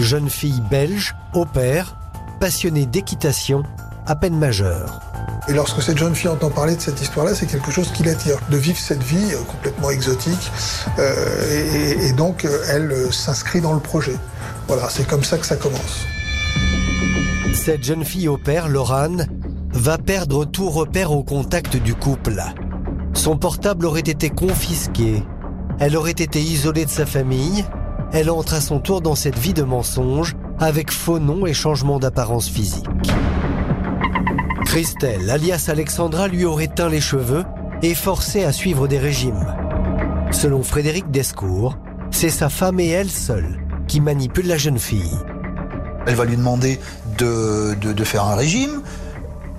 jeune 0.01 0.29
fille 0.29 0.62
belge, 0.70 1.15
au 1.34 1.46
père, 1.46 1.96
passionnée 2.39 2.86
d'équitation, 2.86 3.63
à 4.05 4.15
peine 4.15 4.38
majeure. 4.38 5.00
Et 5.48 5.53
lorsque 5.53 5.82
cette 5.82 5.98
jeune 5.98 6.15
fille 6.15 6.29
entend 6.29 6.50
parler 6.50 6.75
de 6.75 6.82
cette 6.82 7.01
histoire-là, 7.01 7.36
c'est 7.36 7.46
quelque 7.46 7.72
chose 7.72 7.91
qui 7.91 8.03
l'attire, 8.03 8.38
de 8.50 8.58
vivre 8.58 8.77
cette 8.77 9.03
vie 9.03 9.34
euh, 9.34 9.38
complètement 9.43 9.89
exotique. 9.89 10.51
Euh, 11.00 11.96
et, 12.00 12.08
et, 12.08 12.13
donc, 12.13 12.46
euh, 12.46 12.63
elle 12.70 13.13
s'inscrit 13.13 13.62
dans 13.62 13.74
le 13.74 13.79
projet. 13.79 14.15
Voilà, 14.67 14.89
c'est 14.89 15.08
comme 15.08 15.24
ça 15.24 15.38
que 15.38 15.46
ça 15.46 15.55
commence. 15.55 16.05
Cette 17.53 17.84
jeune 17.84 18.03
fille 18.03 18.27
au 18.27 18.38
père, 18.38 18.67
Lorane, 18.67 19.27
va 19.72 19.98
perdre 19.98 20.46
tout 20.46 20.70
repère 20.70 21.12
au 21.12 21.24
contact 21.24 21.75
du 21.75 21.93
couple. 21.93 22.41
Son 23.13 23.38
portable 23.38 23.86
aurait 23.86 24.01
été 24.01 24.29
confisqué. 24.29 25.24
Elle 25.80 25.98
aurait 25.98 26.12
été 26.12 26.42
isolée 26.42 26.86
de 26.86 26.89
sa 26.89 27.06
famille. 27.06 27.65
Elle 28.12 28.30
entre 28.30 28.53
à 28.53 28.62
son 28.62 28.80
tour 28.80 29.01
dans 29.01 29.15
cette 29.15 29.38
vie 29.38 29.53
de 29.53 29.63
mensonge 29.63 30.36
avec 30.60 30.92
faux 30.92 31.20
noms 31.20 31.46
et 31.46 31.53
changement 31.53 32.00
d'apparence 32.00 32.48
physique. 32.48 32.86
Christelle, 34.65 35.30
alias 35.30 35.65
Alexandra, 35.68 36.27
lui 36.27 36.46
aurait 36.46 36.68
teint 36.68 36.89
les 36.89 37.01
cheveux 37.01 37.44
et 37.82 37.96
forcé 37.96 38.44
à 38.44 38.51
suivre 38.51 38.88
des 38.88 38.98
régimes. 38.98 39.46
Selon 40.32 40.63
Frédéric 40.63 41.12
Descours, 41.12 41.77
c'est 42.12 42.30
sa 42.30 42.50
femme 42.50 42.80
et 42.80 42.88
elle 42.88 43.10
seule 43.10 43.60
qui 43.88 44.00
manipulent 44.00 44.48
la 44.48 44.58
jeune 44.58 44.80
fille. 44.80 45.18
Elle 46.08 46.15
va 46.15 46.25
lui 46.25 46.38
demander 46.38 46.80
de, 47.18 47.75
de, 47.82 47.94
de 47.94 48.03
faire 48.03 48.24
un 48.25 48.36
régime. 48.36 48.82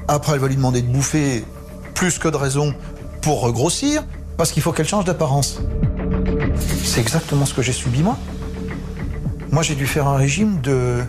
Après, 0.09 0.35
elle 0.35 0.41
va 0.41 0.49
lui 0.49 0.57
demander 0.57 0.83
de 0.83 0.89
bouffer 0.89 1.45
plus 1.95 2.19
que 2.19 2.29
de 2.29 2.37
raison 2.37 2.75
pour 3.23 3.41
regrossir, 3.41 4.03
parce 4.37 4.53
qu'il 4.53 4.63
faut 4.63 4.73
qu'elle 4.73 4.89
change 4.89 5.05
d'apparence. 5.05 5.61
C'est 6.85 7.01
exactement 7.01 7.47
ce 7.47 7.55
que 7.55 7.63
j'ai 7.63 7.73
subi 7.73 8.03
moi. 8.03 8.19
Moi, 9.51 9.63
j'ai 9.63 9.75
dû 9.75 9.87
faire 9.87 10.09
un 10.09 10.17
régime 10.17 10.61
de... 10.61 11.03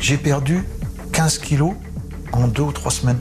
J'ai 0.00 0.16
perdu 0.16 0.64
15 1.12 1.38
kilos 1.38 1.74
en 2.32 2.48
deux 2.48 2.62
ou 2.62 2.72
trois 2.72 2.90
semaines. 2.90 3.20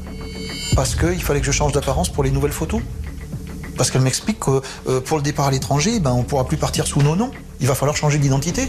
Parce 0.75 0.95
qu'il 0.95 1.21
fallait 1.21 1.39
que 1.39 1.45
je 1.45 1.51
change 1.51 1.73
d'apparence 1.73 2.09
pour 2.09 2.23
les 2.23 2.31
nouvelles 2.31 2.51
photos. 2.51 2.81
Parce 3.77 3.91
qu'elle 3.91 4.01
m'explique 4.01 4.39
que 4.39 4.61
euh, 4.87 5.01
pour 5.01 5.17
le 5.17 5.23
départ 5.23 5.47
à 5.47 5.51
l'étranger, 5.51 5.99
ben, 5.99 6.11
on 6.11 6.19
ne 6.19 6.23
pourra 6.23 6.45
plus 6.45 6.57
partir 6.57 6.87
sous 6.87 7.01
nos 7.01 7.15
noms. 7.15 7.31
Il 7.59 7.67
va 7.67 7.75
falloir 7.75 7.95
changer 7.95 8.17
d'identité. 8.17 8.67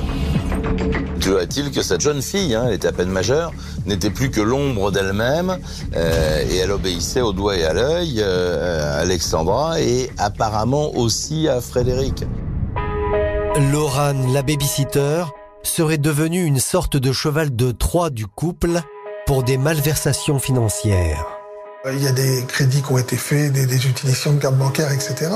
Toujours 1.21 1.41
est-il 1.41 1.71
que 1.71 1.83
cette 1.83 2.01
jeune 2.01 2.23
fille, 2.23 2.55
hein, 2.55 2.65
elle 2.69 2.75
était 2.75 2.89
à 2.89 2.93
peine 2.93 3.11
majeure, 3.11 3.53
n'était 3.87 4.11
plus 4.11 4.31
que 4.31 4.41
l'ombre 4.41 4.91
d'elle-même, 4.91 5.59
euh, 5.95 6.45
et 6.49 6.57
elle 6.57 6.71
obéissait 6.71 7.21
au 7.21 7.33
doigt 7.33 7.57
et 7.57 7.65
à 7.65 7.73
l'œil 7.73 8.17
euh, 8.19 8.97
à 8.97 9.01
Alexandra 9.01 9.81
et 9.81 10.11
apparemment 10.19 10.97
aussi 10.97 11.49
à 11.49 11.61
Frédéric? 11.61 12.25
Lorane, 13.61 14.33
la 14.33 14.43
babysitter, 14.43 15.25
serait 15.63 15.99
devenue 15.99 16.45
une 16.45 16.61
sorte 16.61 16.97
de 16.97 17.13
cheval 17.13 17.55
de 17.55 17.73
Troie 17.73 18.11
du 18.11 18.27
couple 18.27 18.81
pour 19.27 19.43
des 19.43 19.59
malversations 19.59 20.39
financières. 20.39 21.27
Il 21.91 22.03
y 22.03 22.07
a 22.07 22.13
des 22.13 22.45
crédits 22.47 22.83
qui 22.83 22.93
ont 22.93 22.99
été 22.99 23.17
faits, 23.17 23.53
des, 23.53 23.67
des 23.67 23.87
utilisations 23.87 24.33
de 24.33 24.41
cartes 24.41 24.57
bancaires, 24.57 24.93
etc. 24.93 25.31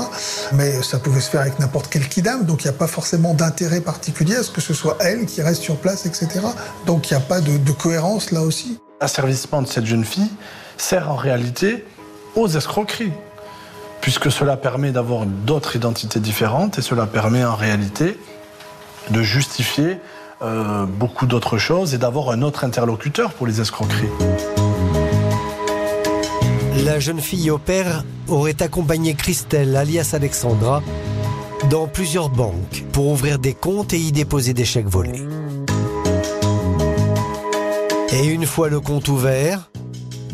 Mais 0.53 0.81
ça 0.81 0.99
pouvait 0.99 1.21
se 1.21 1.29
faire 1.29 1.41
avec 1.41 1.59
n'importe 1.59 1.87
quel 1.89 2.07
kidam, 2.07 2.45
donc 2.45 2.63
il 2.63 2.67
n'y 2.67 2.73
a 2.73 2.77
pas 2.77 2.87
forcément 2.87 3.33
d'intérêt 3.33 3.81
particulier 3.81 4.35
à 4.35 4.43
ce 4.43 4.51
que 4.51 4.61
ce 4.61 4.73
soit 4.73 4.97
elle 4.99 5.25
qui 5.25 5.41
reste 5.41 5.61
sur 5.61 5.77
place, 5.77 6.05
etc. 6.05 6.45
Donc 6.85 7.09
il 7.09 7.13
n'y 7.13 7.23
a 7.23 7.25
pas 7.25 7.41
de, 7.41 7.57
de 7.57 7.71
cohérence 7.71 8.31
là 8.31 8.41
aussi. 8.41 8.79
L'asservissement 9.01 9.61
de 9.61 9.67
cette 9.67 9.85
jeune 9.85 10.05
fille 10.05 10.29
sert 10.77 11.11
en 11.11 11.15
réalité 11.15 11.85
aux 12.35 12.47
escroqueries, 12.47 13.13
puisque 14.03 14.29
cela 14.29 14.57
permet 14.57 14.91
d'avoir 14.91 15.25
d'autres 15.25 15.77
identités 15.77 16.19
différentes 16.19 16.77
et 16.77 16.81
cela 16.81 17.05
permet 17.05 17.45
en 17.45 17.55
réalité 17.55 18.19
de 19.11 19.21
justifier 19.23 19.97
euh, 20.41 20.85
beaucoup 20.85 21.25
d'autres 21.25 21.57
choses 21.57 21.93
et 21.93 21.97
d'avoir 21.97 22.29
un 22.31 22.41
autre 22.41 22.65
interlocuteur 22.65 23.31
pour 23.31 23.47
les 23.47 23.61
escroqueries. 23.61 24.09
La 26.83 26.99
jeune 26.99 27.21
fille 27.21 27.49
au 27.49 27.57
père 27.57 28.03
aurait 28.27 28.61
accompagné 28.61 29.13
Christelle, 29.13 29.73
alias 29.77 30.09
Alexandra, 30.11 30.83
dans 31.69 31.87
plusieurs 31.87 32.27
banques 32.27 32.83
pour 32.91 33.07
ouvrir 33.07 33.39
des 33.39 33.53
comptes 33.53 33.93
et 33.93 33.99
y 33.99 34.11
déposer 34.11 34.53
des 34.53 34.65
chèques 34.65 34.89
volés. 34.89 35.23
Et 38.11 38.25
une 38.25 38.45
fois 38.45 38.67
le 38.67 38.81
compte 38.81 39.07
ouvert, 39.07 39.69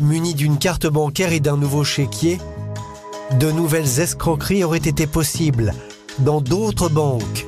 muni 0.00 0.34
d'une 0.34 0.58
carte 0.58 0.88
bancaire 0.88 1.32
et 1.32 1.38
d'un 1.38 1.56
nouveau 1.56 1.84
chéquier, 1.84 2.40
de 3.38 3.50
nouvelles 3.50 4.00
escroqueries 4.00 4.64
auraient 4.64 4.78
été 4.78 5.06
possibles 5.06 5.72
dans 6.18 6.40
d'autres 6.40 6.88
banques, 6.88 7.46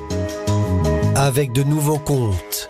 avec 1.15 1.51
de 1.51 1.63
nouveaux 1.63 1.99
comptes. 1.99 2.67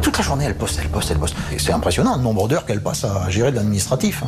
Toute 0.00 0.16
la 0.16 0.24
journée, 0.24 0.44
elle 0.44 0.56
poste, 0.56 0.80
elle 0.82 0.88
poste, 0.88 1.10
elle 1.10 1.18
poste. 1.18 1.36
C'est 1.58 1.72
impressionnant 1.72 2.16
le 2.16 2.22
nombre 2.22 2.48
d'heures 2.48 2.64
qu'elle 2.64 2.82
passe 2.82 3.04
à 3.04 3.28
gérer 3.28 3.50
de 3.50 3.56
l'administratif. 3.56 4.24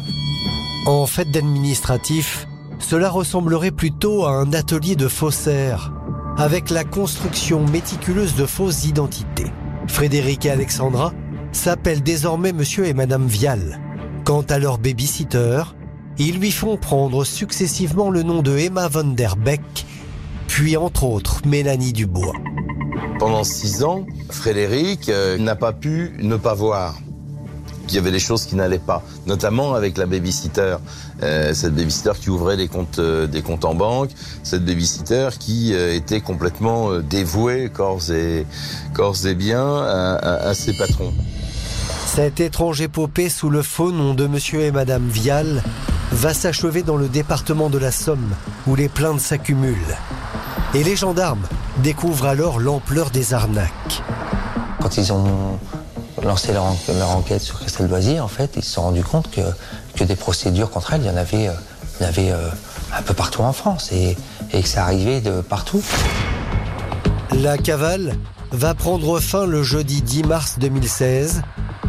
En 0.86 1.06
fait 1.06 1.30
d'administratif, 1.30 2.46
cela 2.78 3.08
ressemblerait 3.08 3.70
plutôt 3.70 4.26
à 4.26 4.32
un 4.32 4.52
atelier 4.52 4.96
de 4.96 5.08
faussaires, 5.08 5.92
avec 6.36 6.70
la 6.70 6.84
construction 6.84 7.64
méticuleuse 7.66 8.34
de 8.34 8.44
fausses 8.44 8.84
identités. 8.84 9.50
Frédéric 9.86 10.44
et 10.46 10.50
Alexandra 10.50 11.12
s'appellent 11.52 12.02
désormais 12.02 12.52
Monsieur 12.52 12.86
et 12.86 12.94
Madame 12.94 13.26
Vial. 13.26 13.80
Quant 14.24 14.40
à 14.48 14.58
leur 14.58 14.78
babysitter, 14.78 15.62
ils 16.16 16.38
lui 16.38 16.50
font 16.50 16.78
prendre 16.78 17.24
successivement 17.24 18.08
le 18.08 18.22
nom 18.22 18.40
de 18.40 18.56
Emma 18.56 18.88
von 18.88 19.04
der 19.04 19.36
Beck, 19.36 19.60
puis 20.48 20.78
entre 20.78 21.04
autres 21.04 21.42
Mélanie 21.44 21.92
Dubois. 21.92 22.32
Pendant 23.18 23.44
six 23.44 23.84
ans, 23.84 24.06
Frédéric 24.30 25.10
euh, 25.10 25.36
n'a 25.36 25.56
pas 25.56 25.74
pu 25.74 26.14
ne 26.20 26.36
pas 26.36 26.54
voir 26.54 26.98
qu'il 27.86 27.96
y 27.96 27.98
avait 27.98 28.12
des 28.12 28.18
choses 28.18 28.46
qui 28.46 28.56
n'allaient 28.56 28.78
pas, 28.78 29.02
notamment 29.26 29.74
avec 29.74 29.98
la 29.98 30.06
babysitter. 30.06 30.76
Euh, 31.22 31.52
cette 31.52 31.74
babysitter 31.74 32.12
qui 32.18 32.30
ouvrait 32.30 32.56
des 32.56 32.68
comptes, 32.68 33.00
euh, 33.00 33.26
des 33.26 33.42
comptes 33.42 33.66
en 33.66 33.74
banque, 33.74 34.08
cette 34.42 34.64
babysitter 34.64 35.28
qui 35.38 35.74
était 35.74 36.22
complètement 36.22 36.98
dévouée 36.98 37.68
corps 37.70 38.10
et, 38.10 38.46
corps 38.94 39.16
à 39.26 40.54
ses 40.54 40.72
patrons. 40.78 41.12
Cette 42.14 42.40
étrange 42.40 42.80
épopée 42.80 43.28
sous 43.28 43.50
le 43.50 43.62
faux 43.62 43.90
nom 43.90 44.14
de 44.14 44.26
Monsieur 44.26 44.60
et 44.60 44.70
Madame 44.70 45.08
Vial 45.08 45.62
va 46.12 46.32
s'achever 46.32 46.82
dans 46.82 46.96
le 46.96 47.08
département 47.08 47.70
de 47.70 47.78
la 47.78 47.90
Somme, 47.90 48.34
où 48.66 48.76
les 48.76 48.88
plaintes 48.88 49.20
s'accumulent. 49.20 49.96
Et 50.74 50.84
les 50.84 50.94
gendarmes 50.96 51.42
découvrent 51.78 52.26
alors 52.26 52.60
l'ampleur 52.60 53.10
des 53.10 53.34
arnaques. 53.34 54.02
Quand 54.80 54.96
ils 54.96 55.12
ont 55.12 55.58
lancé 56.22 56.52
leur, 56.52 56.64
en- 56.64 56.76
leur 56.96 57.10
enquête 57.10 57.40
sur 57.42 57.58
Christelle 57.58 57.88
Doisy, 57.88 58.20
en 58.20 58.28
fait, 58.28 58.52
ils 58.56 58.62
se 58.64 58.70
sont 58.72 58.82
rendus 58.82 59.02
compte 59.04 59.30
que, 59.30 59.40
que 59.96 60.04
des 60.04 60.16
procédures 60.16 60.70
contre 60.70 60.92
elle, 60.92 61.02
il 61.02 61.06
y 61.06 61.10
en 61.10 61.16
avait, 61.16 61.44
il 62.00 62.02
y 62.02 62.04
en 62.04 62.08
avait 62.08 62.30
euh, 62.30 62.48
un 62.96 63.02
peu 63.02 63.14
partout 63.14 63.42
en 63.42 63.52
France 63.52 63.90
et, 63.92 64.16
et 64.52 64.62
que 64.62 64.68
ça 64.68 64.84
arrivait 64.84 65.20
de 65.20 65.40
partout. 65.40 65.82
La 67.32 67.58
cavale 67.58 68.14
va 68.52 68.74
prendre 68.74 69.18
fin 69.18 69.46
le 69.46 69.64
jeudi 69.64 70.00
10 70.02 70.22
mars 70.24 70.56
2016, 70.60 71.42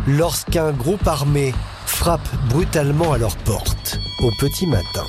lorsqu'un 0.07 0.71
groupe 0.71 1.07
armé 1.07 1.53
frappe 1.85 2.27
brutalement 2.50 3.13
à 3.13 3.17
leur 3.17 3.35
porte, 3.38 4.00
au 4.21 4.31
petit 4.39 4.67
matin. 4.67 5.03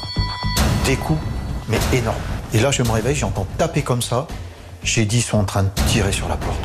Des 0.84 0.96
coups, 0.96 1.20
mais 1.68 1.78
énormes. 1.92 2.16
Et 2.54 2.60
là, 2.60 2.70
je 2.70 2.82
me 2.82 2.90
réveille, 2.90 3.16
j'entends 3.16 3.46
taper 3.58 3.82
comme 3.82 4.02
ça. 4.02 4.26
J'ai 4.82 5.04
dit, 5.04 5.18
ils 5.18 5.22
sont 5.22 5.38
en 5.38 5.44
train 5.44 5.64
de 5.64 5.70
tirer 5.88 6.12
sur 6.12 6.28
la 6.28 6.36
porte. 6.36 6.60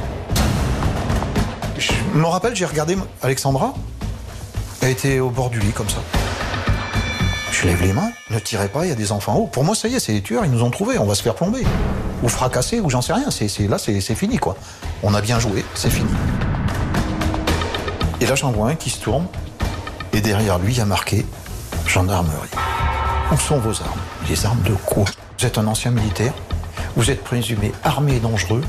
Je 1.78 1.92
me 2.14 2.26
rappelle, 2.26 2.56
j'ai 2.56 2.66
regardé 2.66 2.96
Alexandra. 3.22 3.74
Elle 4.82 4.90
était 4.92 5.20
au 5.20 5.30
bord 5.30 5.50
du 5.50 5.60
lit, 5.60 5.72
comme 5.72 5.90
ça. 5.90 6.00
Je 7.52 7.68
lève 7.68 7.82
les 7.82 7.94
mains, 7.94 8.12
ne 8.30 8.40
tirez 8.40 8.70
pas, 8.70 8.86
il 8.86 8.90
y 8.90 8.92
a 8.92 8.96
des 8.96 9.12
enfants 9.12 9.34
en 9.34 9.38
haut. 9.38 9.48
Pour 9.48 9.64
moi, 9.64 9.76
ça 9.76 9.88
y 9.88 9.96
est, 9.96 10.00
c'est 10.00 10.14
les 10.14 10.22
tueurs, 10.22 10.46
ils 10.46 10.52
nous 10.52 10.64
ont 10.64 10.72
trouvés, 10.72 10.98
on 10.98 11.06
va 11.06 11.16
se 11.16 11.22
faire 11.22 11.36
plomber. 11.36 11.64
Ou 12.24 12.30
fracasser, 12.30 12.80
ou 12.80 12.90
j'en 12.90 13.02
sais 13.02 13.14
rien. 13.14 13.28
Là, 13.70 13.78
c'est 13.78 14.16
fini, 14.16 14.38
quoi. 14.38 14.56
On 15.04 15.14
a 15.14 15.22
bien 15.22 15.40
joué, 15.40 15.66
c'est 15.74 15.90
fini. 15.90 16.10
Et 18.22 18.28
là, 18.28 18.36
j'en 18.36 18.52
vois 18.52 18.70
un 18.70 18.76
qui 18.76 18.92
se 18.92 19.02
tourne, 19.02 19.26
et 20.14 20.22
derrière 20.22 20.60
lui, 20.60 20.74
il 20.74 20.78
y 20.78 20.82
a 20.82 20.86
marqué 20.86 21.26
gendarmerie. 21.88 22.50
Où 23.32 23.36
sont 23.36 23.58
vos 23.58 23.82
armes? 23.82 24.00
Les 24.30 24.46
armes 24.46 24.62
de 24.62 24.76
quoi? 24.86 25.06
Vous 25.40 25.46
êtes 25.48 25.58
un 25.58 25.66
ancien 25.66 25.90
militaire, 25.90 26.32
vous 26.96 27.10
êtes 27.10 27.24
présumé 27.24 27.72
armé 27.84 28.18
et 28.18 28.20
dangereux? 28.20 28.62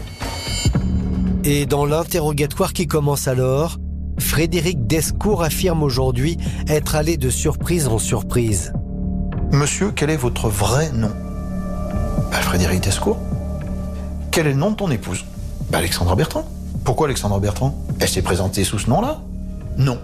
Et 1.45 1.67
dans 1.67 1.85
l'interrogatoire 1.85 2.73
qui 2.73 2.87
commence 2.87 3.29
alors, 3.29 3.77
Frédéric 4.19 4.87
Descours 4.87 5.43
affirme 5.43 5.83
aujourd'hui 5.83 6.39
être 6.67 6.95
allé 6.95 7.19
de 7.19 7.29
surprise 7.29 7.89
en 7.89 7.99
surprise. 7.99 8.73
Monsieur, 9.53 9.93
quel 9.95 10.09
est 10.09 10.17
votre 10.17 10.49
vrai 10.49 10.91
nom? 10.93 11.13
Bah, 12.31 12.41
Frédéric 12.41 12.81
Descours. 12.81 13.19
Quel 14.31 14.47
est 14.47 14.53
le 14.53 14.59
nom 14.59 14.71
de 14.71 14.77
ton 14.77 14.91
épouse? 14.91 15.27
Bah, 15.71 15.79
Alexandra 15.79 16.17
Bertrand. 16.17 16.49
Pourquoi 16.85 17.07
Alexandra 17.07 17.39
Bertrand? 17.39 17.77
Elle 18.01 18.09
s'est 18.09 18.23
présentée 18.23 18.65
sous 18.65 18.79
ce 18.79 18.89
nom-là 18.89 19.21
Non. 19.79 19.99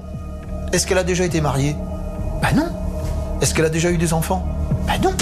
Est-ce 0.72 0.86
qu'elle 0.86 0.98
a 0.98 1.04
déjà 1.04 1.24
été 1.24 1.40
mariée? 1.40 1.76
Bah 2.42 2.48
non. 2.54 2.68
Est-ce 3.40 3.54
qu'elle 3.54 3.64
a 3.64 3.70
déjà 3.70 3.90
eu 3.90 3.98
des 3.98 4.12
enfants? 4.12 4.46
Bah 4.86 4.94
non. 5.02 5.12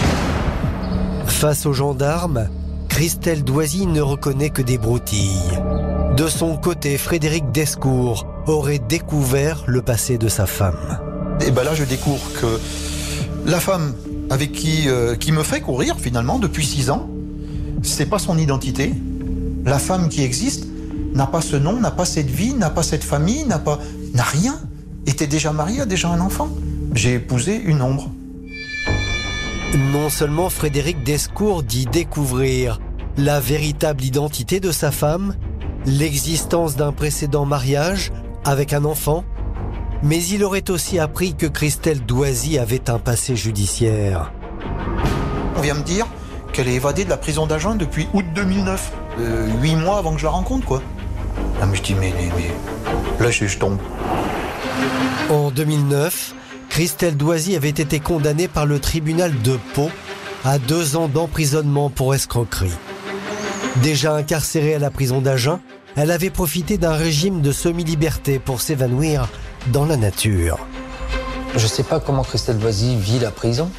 Face 1.26 1.66
aux 1.66 1.72
gendarmes, 1.72 2.48
Christelle 2.88 3.44
Doisy 3.44 3.86
ne 3.86 4.00
reconnaît 4.00 4.50
que 4.50 4.62
des 4.62 4.78
broutilles. 4.78 5.60
De 6.16 6.28
son 6.28 6.56
côté, 6.56 6.96
Frédéric 6.96 7.52
Descours 7.52 8.26
aurait 8.46 8.78
découvert 8.78 9.64
le 9.66 9.82
passé 9.82 10.16
de 10.16 10.28
sa 10.28 10.46
femme. 10.46 10.98
Et 11.46 11.50
ben 11.50 11.62
là, 11.62 11.74
je 11.74 11.84
découvre 11.84 12.32
que 12.40 12.58
la 13.44 13.60
femme 13.60 13.94
avec 14.30 14.52
qui, 14.52 14.88
euh, 14.88 15.14
qui 15.14 15.32
me 15.32 15.42
fait 15.42 15.60
courir 15.60 15.96
finalement 15.98 16.38
depuis 16.38 16.64
six 16.64 16.90
ans, 16.90 17.08
c'est 17.82 18.06
pas 18.06 18.18
son 18.18 18.38
identité. 18.38 18.94
La 19.64 19.78
femme 19.78 20.08
qui 20.08 20.22
existe 20.22 20.66
n'a 21.16 21.26
pas 21.26 21.40
ce 21.40 21.56
nom, 21.56 21.80
n'a 21.80 21.90
pas 21.90 22.04
cette 22.04 22.30
vie, 22.30 22.52
n'a 22.52 22.68
pas 22.68 22.82
cette 22.82 23.02
famille, 23.02 23.44
n'a 23.46 23.58
pas, 23.58 23.78
n'a 24.12 24.22
rien. 24.22 24.60
Était 25.06 25.26
déjà 25.26 25.50
mariée, 25.50 25.80
a 25.80 25.86
déjà 25.86 26.08
un 26.08 26.20
enfant. 26.20 26.48
J'ai 26.94 27.14
épousé 27.14 27.56
une 27.56 27.80
ombre. 27.80 28.10
Non 29.92 30.10
seulement 30.10 30.50
Frédéric 30.50 31.02
Descours 31.04 31.62
dit 31.62 31.86
découvrir 31.86 32.80
la 33.16 33.40
véritable 33.40 34.04
identité 34.04 34.60
de 34.60 34.70
sa 34.70 34.90
femme, 34.90 35.34
l'existence 35.86 36.76
d'un 36.76 36.92
précédent 36.92 37.46
mariage 37.46 38.12
avec 38.44 38.74
un 38.74 38.84
enfant, 38.84 39.24
mais 40.02 40.22
il 40.22 40.44
aurait 40.44 40.70
aussi 40.70 40.98
appris 40.98 41.34
que 41.34 41.46
Christelle 41.46 42.00
Doisy 42.04 42.58
avait 42.58 42.90
un 42.90 42.98
passé 42.98 43.36
judiciaire. 43.36 44.32
On 45.56 45.62
vient 45.62 45.74
me 45.74 45.82
dire 45.82 46.06
qu'elle 46.52 46.68
est 46.68 46.74
évadée 46.74 47.04
de 47.04 47.10
la 47.10 47.16
prison 47.16 47.46
d'agent 47.46 47.74
depuis 47.74 48.06
août 48.12 48.24
2009. 48.34 48.92
Euh, 49.18 49.48
huit 49.62 49.76
mois 49.76 49.96
avant 49.96 50.12
que 50.12 50.18
je 50.18 50.24
la 50.24 50.30
rencontre, 50.30 50.66
quoi. 50.66 50.82
Mais 51.64 51.76
je 51.76 51.82
dis, 51.82 51.94
mais, 51.94 52.12
mais, 52.16 52.30
mais... 52.36 53.24
là, 53.24 53.30
je, 53.30 53.46
je 53.46 53.58
tombe. 53.58 53.78
En 55.30 55.50
2009, 55.50 56.34
Christelle 56.68 57.16
Doisy 57.16 57.56
avait 57.56 57.68
été 57.68 58.00
condamnée 58.00 58.48
par 58.48 58.66
le 58.66 58.78
tribunal 58.78 59.32
de 59.42 59.58
Pau 59.74 59.90
à 60.44 60.58
deux 60.58 60.96
ans 60.96 61.08
d'emprisonnement 61.08 61.90
pour 61.90 62.14
escroquerie. 62.14 62.76
Déjà 63.82 64.14
incarcérée 64.14 64.74
à 64.74 64.78
la 64.78 64.90
prison 64.90 65.20
d'Agen, 65.20 65.60
elle 65.96 66.10
avait 66.10 66.30
profité 66.30 66.78
d'un 66.78 66.92
régime 66.92 67.40
de 67.40 67.52
semi-liberté 67.52 68.38
pour 68.38 68.60
s'évanouir 68.60 69.28
dans 69.68 69.86
la 69.86 69.96
nature. 69.96 70.58
Je 71.56 71.62
ne 71.62 71.68
sais 71.68 71.82
pas 71.82 72.00
comment 72.00 72.22
Christelle 72.22 72.58
Doisy 72.58 72.96
vit 72.96 73.18
la 73.18 73.30
prison, 73.30 73.70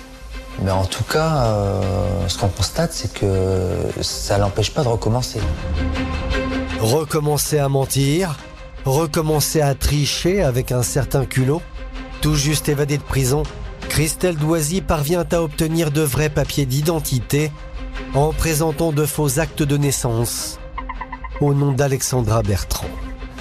mais 0.64 0.72
en 0.72 0.86
tout 0.86 1.04
cas, 1.04 1.46
euh, 1.46 2.28
ce 2.28 2.38
qu'on 2.38 2.48
constate, 2.48 2.92
c'est 2.92 3.14
que 3.14 3.90
ça 4.02 4.38
l'empêche 4.40 4.72
pas 4.72 4.84
de 4.84 4.88
recommencer. 4.88 5.40
Recommencer 6.80 7.58
à 7.58 7.70
mentir, 7.70 8.38
recommencer 8.86 9.62
à 9.62 9.74
tricher 9.74 10.44
avec 10.44 10.72
un 10.72 10.84
certain 10.84 11.26
culot, 11.26 11.62
tout 12.22 12.36
juste 12.36 12.70
évadée 12.70 12.98
de 12.98 13.04
prison, 13.04 13.44
Christelle 13.90 14.36
Doisy 14.36 14.82
parvient 14.82 15.26
à 15.32 15.42
obtenir 15.42 15.92
de 15.92 16.02
vrais 16.02 16.30
papiers 16.30 16.66
d'identité 16.66 17.52
en 18.14 18.32
présentant 18.32 18.92
de 18.92 19.06
faux 19.06 19.40
actes 19.40 19.64
de 19.64 19.78
naissance 19.78 20.60
au 21.42 21.54
nom 21.54 21.72
d'Alexandra 21.72 22.44
Bertrand. 22.44 22.88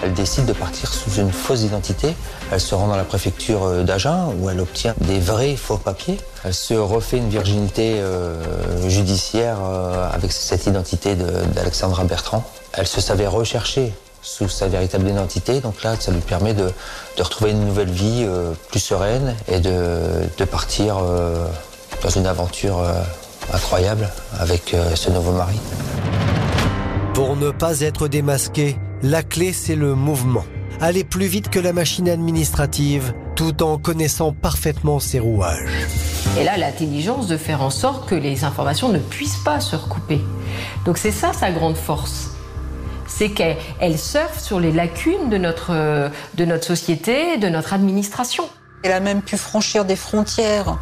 Elle 0.07 0.15
décide 0.15 0.47
de 0.47 0.53
partir 0.53 0.95
sous 0.95 1.11
une 1.21 1.33
fausse 1.33 1.63
identité. 1.63 2.15
Elle 2.53 2.61
se 2.61 2.77
rend 2.77 2.87
dans 2.87 2.95
la 2.97 3.03
préfecture 3.03 3.65
euh, 3.65 3.83
d'Agen 3.83 4.29
où 4.39 4.49
elle 4.49 4.61
obtient 4.61 4.95
des 5.01 5.19
vrais 5.19 5.57
faux 5.57 5.79
papiers. 5.79 6.17
Elle 6.45 6.55
se 6.55 6.75
refait 6.75 7.17
une 7.17 7.29
virginité 7.29 7.95
euh, 7.99 8.89
judiciaire 8.89 9.57
euh, 9.65 10.09
avec 10.13 10.31
cette 10.31 10.65
identité 10.67 11.17
de- 11.17 11.45
d'Alexandra 11.57 12.05
Bertrand. 12.05 12.45
Elle 12.73 12.87
se 12.87 13.01
savait 13.01 13.27
recherchée 13.27 13.93
sous 14.23 14.49
sa 14.49 14.69
véritable 14.69 15.09
identité. 15.09 15.59
Donc 15.59 15.83
là, 15.83 15.97
ça 15.99 16.13
lui 16.13 16.21
permet 16.21 16.55
de, 16.55 16.71
retrouver 17.19 17.51
une 17.51 17.67
nouvelle 17.67 17.91
vie 17.91 18.25
plus 18.71 18.79
sereine 18.81 19.35
et 19.49 19.59
de, 19.59 19.81
de 20.39 20.45
partir 20.45 20.99
dans 22.03 22.11
une 22.11 22.27
aventure 22.27 22.85
incroyable 23.53 24.09
avec 24.39 24.75
ce 24.97 25.11
nouveau 25.11 25.31
mari. 25.31 25.59
Pour 27.15 27.37
ne 27.37 27.51
pas 27.51 27.81
être 27.81 28.09
démasqué, 28.09 28.77
la 29.11 29.23
clé 29.23 29.53
c'est 29.53 29.77
le 29.77 29.95
mouvement. 29.95 30.45
Aller 30.81 31.05
plus 31.05 31.27
vite 31.27 31.49
que 31.49 31.61
la 31.61 31.73
machine 31.73 32.09
administrative 32.09 33.15
tout 33.37 33.63
en 33.63 33.79
connaissant 33.79 34.33
parfaitement 34.33 34.99
ses 34.99 35.21
rouages. 35.21 35.87
Elle 36.37 36.49
a 36.49 36.57
l'intelligence 36.57 37.29
de 37.29 37.37
faire 37.37 37.63
en 37.63 37.71
sorte 37.71 38.09
que 38.09 38.17
les 38.17 38.43
informations 38.43 38.89
ne 38.89 38.99
puissent 38.99 39.43
pas 39.45 39.61
se 39.61 39.77
recouper. 39.77 40.21
Donc 40.85 40.99
c'est 40.99 41.13
ça 41.13 41.33
sa 41.33 41.53
grande 41.53 41.77
force. 41.77 42.31
C'est 43.07 43.31
qu'elle 43.31 43.57
elle 43.79 43.97
surfe 43.97 44.43
sur 44.43 44.59
les 44.59 44.73
lacunes 44.73 45.31
de 45.31 45.39
notre, 45.39 46.11
de 46.35 46.45
notre 46.45 46.65
société, 46.65 47.37
de 47.39 47.49
notre 47.49 47.75
administration. 47.75 48.45
Elle 48.83 48.93
a 48.93 49.01
même 49.01 49.23
pu 49.23 49.37
franchir 49.37 49.85
des 49.85 49.97
frontières, 49.97 50.79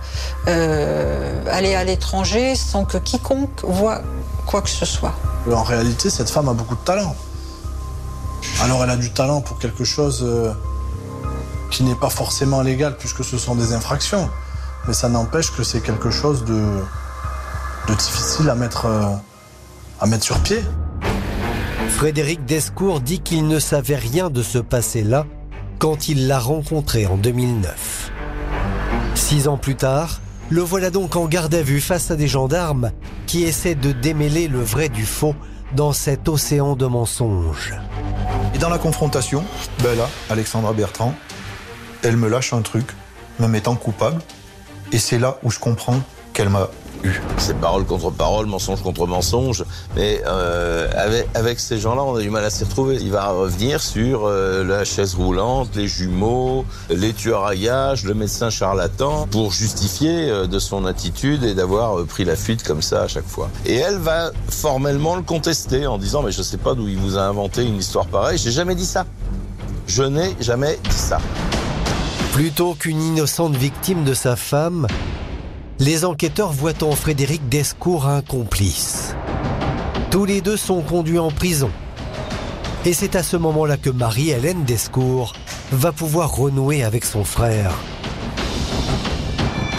euh, 0.48 1.44
aller 1.50 1.74
à 1.74 1.84
l'étranger 1.84 2.54
sans 2.54 2.86
que 2.86 2.96
quiconque 2.96 3.62
voit 3.64 4.00
quoi 4.46 4.62
que 4.62 4.70
ce 4.70 4.86
soit. 4.86 5.14
En 5.52 5.62
réalité, 5.62 6.08
cette 6.08 6.30
femme 6.30 6.48
a 6.48 6.54
beaucoup 6.54 6.74
de 6.74 6.84
talent. 6.84 7.14
Alors 8.64 8.82
elle 8.82 8.88
a 8.88 8.96
du 8.96 9.10
talent 9.10 9.42
pour 9.42 9.58
quelque 9.58 9.84
chose 9.84 10.24
euh, 10.26 10.50
qui 11.70 11.82
n'est 11.82 11.94
pas 11.94 12.08
forcément 12.08 12.62
légal 12.62 12.96
puisque 12.96 13.22
ce 13.22 13.36
sont 13.36 13.54
des 13.54 13.74
infractions. 13.74 14.30
Mais 14.88 14.94
ça 14.94 15.10
n'empêche 15.10 15.50
que 15.50 15.62
c'est 15.62 15.82
quelque 15.82 16.10
chose 16.10 16.46
de, 16.46 16.62
difficile 17.94 18.48
à 18.48 18.54
mettre, 18.54 18.86
euh, 18.86 19.04
à 20.00 20.06
mettre 20.06 20.24
sur 20.24 20.38
pied. 20.38 20.62
Frédéric 21.90 22.46
Descours 22.46 23.02
dit 23.02 23.20
qu'il 23.20 23.48
ne 23.48 23.58
savait 23.58 23.96
rien 23.96 24.30
de 24.30 24.42
ce 24.42 24.56
passé-là 24.56 25.26
quand 25.78 26.08
il 26.08 26.26
l'a 26.26 26.38
rencontré 26.38 27.04
en 27.04 27.18
2009. 27.18 28.12
Six 29.14 29.46
ans 29.46 29.58
plus 29.58 29.76
tard, 29.76 30.22
le 30.48 30.62
voilà 30.62 30.88
donc 30.88 31.16
en 31.16 31.26
garde 31.26 31.54
à 31.54 31.60
vue 31.60 31.82
face 31.82 32.10
à 32.10 32.16
des 32.16 32.28
gendarmes 32.28 32.92
qui 33.26 33.44
essaient 33.44 33.74
de 33.74 33.92
démêler 33.92 34.48
le 34.48 34.62
vrai 34.62 34.88
du 34.88 35.04
faux 35.04 35.34
dans 35.74 35.92
cet 35.92 36.28
océan 36.28 36.76
de 36.76 36.86
mensonges. 36.86 37.74
Et 38.54 38.58
dans 38.58 38.68
la 38.68 38.78
confrontation, 38.78 39.44
là, 39.82 40.08
Alexandra 40.30 40.72
Bertrand, 40.72 41.14
elle 42.02 42.16
me 42.16 42.28
lâche 42.28 42.52
un 42.52 42.62
truc, 42.62 42.86
me 43.40 43.48
mettant 43.48 43.74
coupable. 43.74 44.20
Et 44.92 44.98
c'est 44.98 45.18
là 45.18 45.38
où 45.42 45.50
je 45.50 45.58
comprends 45.58 46.00
qu'elle 46.32 46.48
m'a 46.48 46.68
eu. 47.04 47.20
C'est 47.38 47.56
parole 47.58 47.84
contre 47.84 48.10
parole, 48.10 48.46
mensonge 48.46 48.82
contre 48.82 49.06
mensonge. 49.06 49.64
Mais 49.96 50.22
euh, 50.26 50.90
avec, 50.96 51.28
avec 51.34 51.60
ces 51.60 51.78
gens-là, 51.78 52.02
on 52.02 52.16
a 52.16 52.20
du 52.20 52.30
mal 52.30 52.44
à 52.44 52.50
s'y 52.50 52.64
retrouver. 52.64 52.98
Il 53.00 53.10
va 53.10 53.28
revenir 53.28 53.80
sur 53.80 54.24
euh, 54.24 54.64
la 54.64 54.84
chaise 54.84 55.14
roulante, 55.14 55.70
les 55.76 55.88
jumeaux, 55.88 56.64
les 56.90 57.12
tueurs 57.12 57.44
à 57.44 57.54
gages, 57.54 58.04
le 58.04 58.14
médecin 58.14 58.50
charlatan, 58.50 59.26
pour 59.30 59.52
justifier 59.52 60.30
euh, 60.30 60.46
de 60.46 60.58
son 60.58 60.84
attitude 60.84 61.44
et 61.44 61.54
d'avoir 61.54 62.00
euh, 62.00 62.04
pris 62.04 62.24
la 62.24 62.36
fuite 62.36 62.62
comme 62.62 62.82
ça 62.82 63.02
à 63.02 63.08
chaque 63.08 63.26
fois. 63.26 63.50
Et 63.66 63.76
elle 63.76 63.98
va 63.98 64.30
formellement 64.48 65.16
le 65.16 65.22
contester 65.22 65.86
en 65.86 65.98
disant 65.98 66.22
mais 66.22 66.32
je 66.32 66.42
sais 66.42 66.56
pas 66.56 66.74
d'où 66.74 66.88
il 66.88 66.98
vous 66.98 67.16
a 67.16 67.22
inventé 67.22 67.64
une 67.64 67.76
histoire 67.76 68.06
pareille. 68.06 68.38
J'ai 68.38 68.52
jamais 68.52 68.74
dit 68.74 68.86
ça. 68.86 69.04
Je 69.86 70.02
n'ai 70.02 70.34
jamais 70.40 70.78
dit 70.82 70.96
ça. 70.96 71.18
Plutôt 72.32 72.74
qu'une 72.74 73.00
innocente 73.00 73.54
victime 73.54 74.04
de 74.04 74.14
sa 74.14 74.34
femme, 74.34 74.86
les 75.84 76.06
enquêteurs 76.06 76.50
voient 76.50 76.82
en 76.82 76.92
Frédéric 76.92 77.46
Descours 77.50 78.06
un 78.06 78.22
complice. 78.22 79.14
Tous 80.10 80.24
les 80.24 80.40
deux 80.40 80.56
sont 80.56 80.80
conduits 80.80 81.18
en 81.18 81.30
prison. 81.30 81.70
Et 82.86 82.94
c'est 82.94 83.14
à 83.16 83.22
ce 83.22 83.36
moment-là 83.36 83.76
que 83.76 83.90
Marie-Hélène 83.90 84.64
Descours 84.64 85.34
va 85.72 85.92
pouvoir 85.92 86.34
renouer 86.34 86.82
avec 86.82 87.04
son 87.04 87.22
frère. 87.22 87.74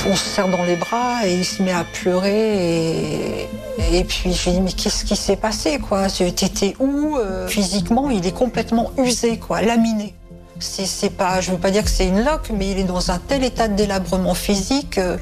On 0.08 0.16
se 0.16 0.24
serre 0.24 0.48
dans 0.48 0.64
les 0.64 0.76
bras 0.76 1.26
et 1.26 1.34
il 1.38 1.46
se 1.46 1.64
met 1.64 1.72
à 1.72 1.84
pleurer. 1.84 3.48
Et, 3.92 4.04
puis 4.04 4.32
je 4.32 4.50
lui 4.52 4.58
dis 4.58 4.62
mais 4.62 4.74
qu'est-ce 4.74 5.06
qui 5.06 5.16
s'est 5.16 5.38
passé 5.38 5.80
quoi? 5.80 6.08
T'étais 6.08 6.76
où 6.80 7.18
Euh, 7.18 7.48
Physiquement, 7.48 8.12
il 8.12 8.28
est 8.28 8.36
complètement 8.36 8.92
usé 9.00 9.40
quoi, 9.40 9.64
laminé. 9.64 10.14
C'est 10.60 11.10
pas, 11.10 11.42
je 11.42 11.52
veux 11.52 11.58
pas 11.58 11.70
dire 11.70 11.84
que 11.84 11.90
c'est 11.90 12.08
une 12.08 12.24
loque, 12.24 12.50
mais 12.54 12.72
il 12.72 12.80
est 12.80 12.86
dans 12.86 13.12
un 13.12 13.20
tel 13.20 13.44
état 13.44 13.68
de 13.68 13.76
délabrement 13.76 14.34
physique, 14.34 14.98
euh, 14.98 15.18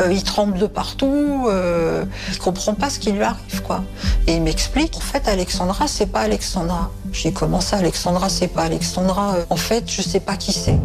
euh, 0.00 0.12
il 0.12 0.24
tremble 0.24 0.58
de 0.58 0.66
partout, 0.66 1.46
euh, 1.48 2.04
il 2.30 2.38
comprend 2.38 2.74
pas 2.74 2.90
ce 2.90 2.98
qui 2.98 3.12
lui 3.12 3.22
arrive 3.22 3.62
quoi. 3.62 3.84
Et 4.26 4.34
il 4.34 4.42
m'explique 4.42 4.96
en 4.96 5.00
fait 5.00 5.28
Alexandra 5.28 5.86
c'est 5.86 6.06
pas 6.06 6.20
Alexandra. 6.22 6.90
J'ai 7.12 7.32
commencé 7.32 7.76
Alexandra 7.76 8.28
c'est 8.28 8.48
pas 8.48 8.62
Alexandra. 8.62 9.36
Euh, 9.36 9.44
En 9.48 9.56
fait 9.56 9.84
je 9.88 10.02
sais 10.02 10.20
pas 10.20 10.36
qui 10.36 10.52
c'est. 10.52 10.78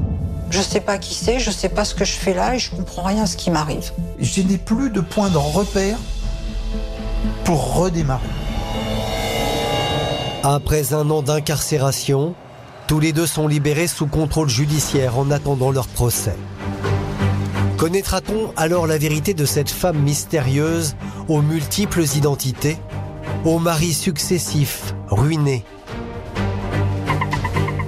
Je 0.51 0.61
sais 0.61 0.81
pas 0.81 0.99
qui 0.99 1.15
c'est, 1.15 1.39
je 1.39 1.49
sais 1.49 1.69
pas 1.69 1.83
ce 1.83 1.95
que 1.95 2.05
je 2.05 2.13
fais 2.13 2.35
là 2.35 2.55
et 2.55 2.59
je 2.59 2.69
comprends 2.69 3.03
rien 3.03 3.23
à 3.23 3.25
ce 3.25 3.37
qui 3.37 3.49
m'arrive. 3.49 3.91
Je 4.19 4.41
n'ai 4.41 4.57
plus 4.57 4.91
de 4.91 5.01
point 5.01 5.29
de 5.29 5.37
repère 5.37 5.97
pour 7.43 7.73
redémarrer. 7.73 8.21
Après 10.43 10.93
un 10.93 11.09
an 11.09 11.21
d'incarcération, 11.21 12.35
tous 12.89 12.99
les 12.99 13.13
deux 13.13 13.27
sont 13.27 13.47
libérés 13.47 13.85
sous 13.85 14.07
contrôle 14.07 14.49
judiciaire 14.49 15.19
en 15.19 15.29
attendant 15.29 15.69
leur 15.69 15.87
procès. 15.87 16.35
Connaîtra-t-on 17.77 18.51
alors 18.57 18.87
la 18.87 18.97
vérité 18.97 19.35
de 19.35 19.45
cette 19.45 19.69
femme 19.69 19.99
mystérieuse 19.99 20.95
aux 21.27 21.43
multiples 21.43 22.03
identités, 22.15 22.79
aux 23.45 23.59
maris 23.59 23.93
successifs, 23.93 24.95
ruinés? 25.07 25.63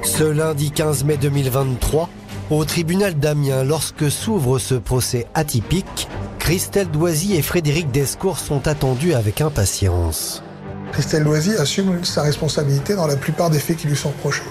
Ce 0.04 0.24
lundi 0.24 0.70
15 0.70 1.04
mai 1.04 1.18
2023, 1.18 2.08
au 2.52 2.64
tribunal 2.64 3.16
d'Amiens, 3.16 3.64
lorsque 3.64 4.12
s'ouvre 4.12 4.60
ce 4.60 4.76
procès 4.76 5.26
atypique, 5.34 6.08
Christelle 6.38 6.92
Doisy 6.92 7.36
et 7.36 7.42
Frédéric 7.42 7.90
Descours 7.90 8.38
sont 8.38 8.68
attendus 8.68 9.16
avec 9.16 9.42
impatience. 9.42 10.44
Christelle 10.92 11.24
Loisy 11.24 11.56
assume 11.56 12.04
sa 12.04 12.22
responsabilité 12.22 12.96
dans 12.96 13.08
la 13.08 13.16
plupart 13.16 13.50
des 13.50 13.60
faits 13.60 13.78
qui 13.78 13.88
lui 13.88 13.96
sont 13.96 14.10
reprochés. 14.10 14.44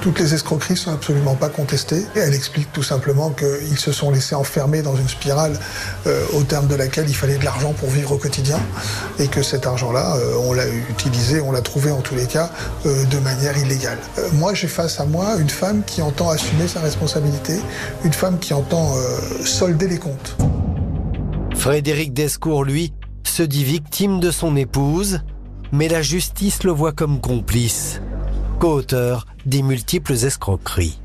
Toutes 0.00 0.18
les 0.18 0.34
escroqueries 0.34 0.76
sont 0.76 0.92
absolument 0.92 1.34
pas 1.34 1.48
contestées. 1.48 2.02
Et 2.14 2.18
elle 2.18 2.34
explique 2.34 2.72
tout 2.72 2.82
simplement 2.82 3.30
qu'ils 3.30 3.78
se 3.78 3.92
sont 3.92 4.10
laissés 4.10 4.34
enfermer 4.34 4.82
dans 4.82 4.96
une 4.96 5.08
spirale 5.08 5.58
euh, 6.06 6.24
au 6.34 6.42
terme 6.42 6.66
de 6.66 6.74
laquelle 6.74 7.08
il 7.08 7.14
fallait 7.14 7.38
de 7.38 7.44
l'argent 7.44 7.72
pour 7.72 7.88
vivre 7.88 8.12
au 8.12 8.18
quotidien 8.18 8.60
et 9.18 9.28
que 9.28 9.42
cet 9.42 9.66
argent-là, 9.66 10.16
euh, 10.16 10.34
on 10.42 10.52
l'a 10.52 10.68
utilisé, 10.68 11.40
on 11.40 11.50
l'a 11.50 11.62
trouvé 11.62 11.90
en 11.90 12.00
tous 12.00 12.14
les 12.14 12.26
cas 12.26 12.50
euh, 12.84 13.04
de 13.04 13.18
manière 13.18 13.56
illégale. 13.56 13.98
moi, 14.34 14.54
j'ai 14.54 14.68
face 14.68 15.00
à 15.00 15.06
moi 15.06 15.36
une 15.38 15.50
femme 15.50 15.82
qui 15.86 16.02
entend 16.02 16.28
assumer 16.28 16.68
sa 16.68 16.80
responsabilité, 16.80 17.60
une 18.04 18.12
femme 18.12 18.38
qui 18.38 18.52
entend 18.54 18.94
solder 19.44 19.88
les 19.88 19.98
comptes. 19.98 20.36
Frédéric 21.54 22.12
Descours, 22.12 22.64
lui, 22.64 22.92
se 23.24 23.42
dit 23.42 23.64
victime 23.64 24.20
de 24.20 24.30
son 24.30 24.56
épouse, 24.56 25.20
mais 25.72 25.88
la 25.88 26.02
justice 26.02 26.62
le 26.62 26.72
voit 26.72 26.92
comme 26.92 27.20
complice, 27.20 28.00
co-auteur 28.58 29.26
des 29.44 29.62
multiples 29.62 30.12
escroqueries. 30.12 30.98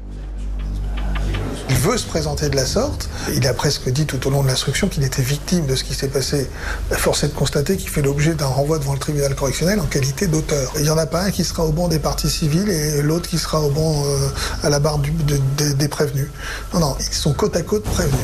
Il 1.69 1.77
veut 1.77 1.97
se 1.97 2.05
présenter 2.05 2.49
de 2.49 2.55
la 2.57 2.65
sorte. 2.65 3.09
Il 3.33 3.47
a 3.47 3.53
presque 3.53 3.89
dit 3.89 4.05
tout 4.05 4.27
au 4.27 4.29
long 4.29 4.43
de 4.43 4.47
l'instruction 4.47 4.89
qu'il 4.89 5.03
était 5.03 5.21
victime 5.21 5.65
de 5.65 5.75
ce 5.75 5.85
qui 5.85 5.93
s'est 5.93 6.09
passé. 6.09 6.49
Force 6.91 7.23
est 7.23 7.29
de 7.29 7.33
constater 7.33 7.77
qu'il 7.77 7.89
fait 7.89 8.01
l'objet 8.01 8.33
d'un 8.33 8.47
renvoi 8.47 8.77
devant 8.77 8.91
le 8.91 8.99
tribunal 8.99 9.33
correctionnel 9.35 9.79
en 9.79 9.85
qualité 9.85 10.27
d'auteur. 10.27 10.73
Il 10.75 10.83
n'y 10.83 10.89
en 10.89 10.97
a 10.97 11.05
pas 11.05 11.21
un 11.21 11.31
qui 11.31 11.45
sera 11.45 11.63
au 11.63 11.71
banc 11.71 11.87
des 11.87 11.99
parties 11.99 12.29
civiles 12.29 12.69
et 12.69 13.01
l'autre 13.01 13.29
qui 13.29 13.37
sera 13.37 13.61
au 13.61 13.69
banc 13.69 14.03
euh, 14.05 14.27
à 14.63 14.69
la 14.69 14.79
barre 14.79 14.99
des 14.99 15.87
prévenus. 15.87 16.27
Non, 16.73 16.81
non, 16.81 16.95
ils 16.99 17.15
sont 17.15 17.33
côte 17.33 17.55
à 17.55 17.61
côte 17.61 17.83
prévenus. 17.83 18.19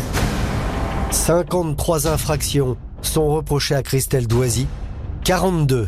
53 1.11 2.07
infractions 2.07 2.75
sont 3.01 3.27
reprochées 3.27 3.75
à 3.75 3.81
Christelle 3.81 4.27
Doisy, 4.27 4.67
42 5.23 5.87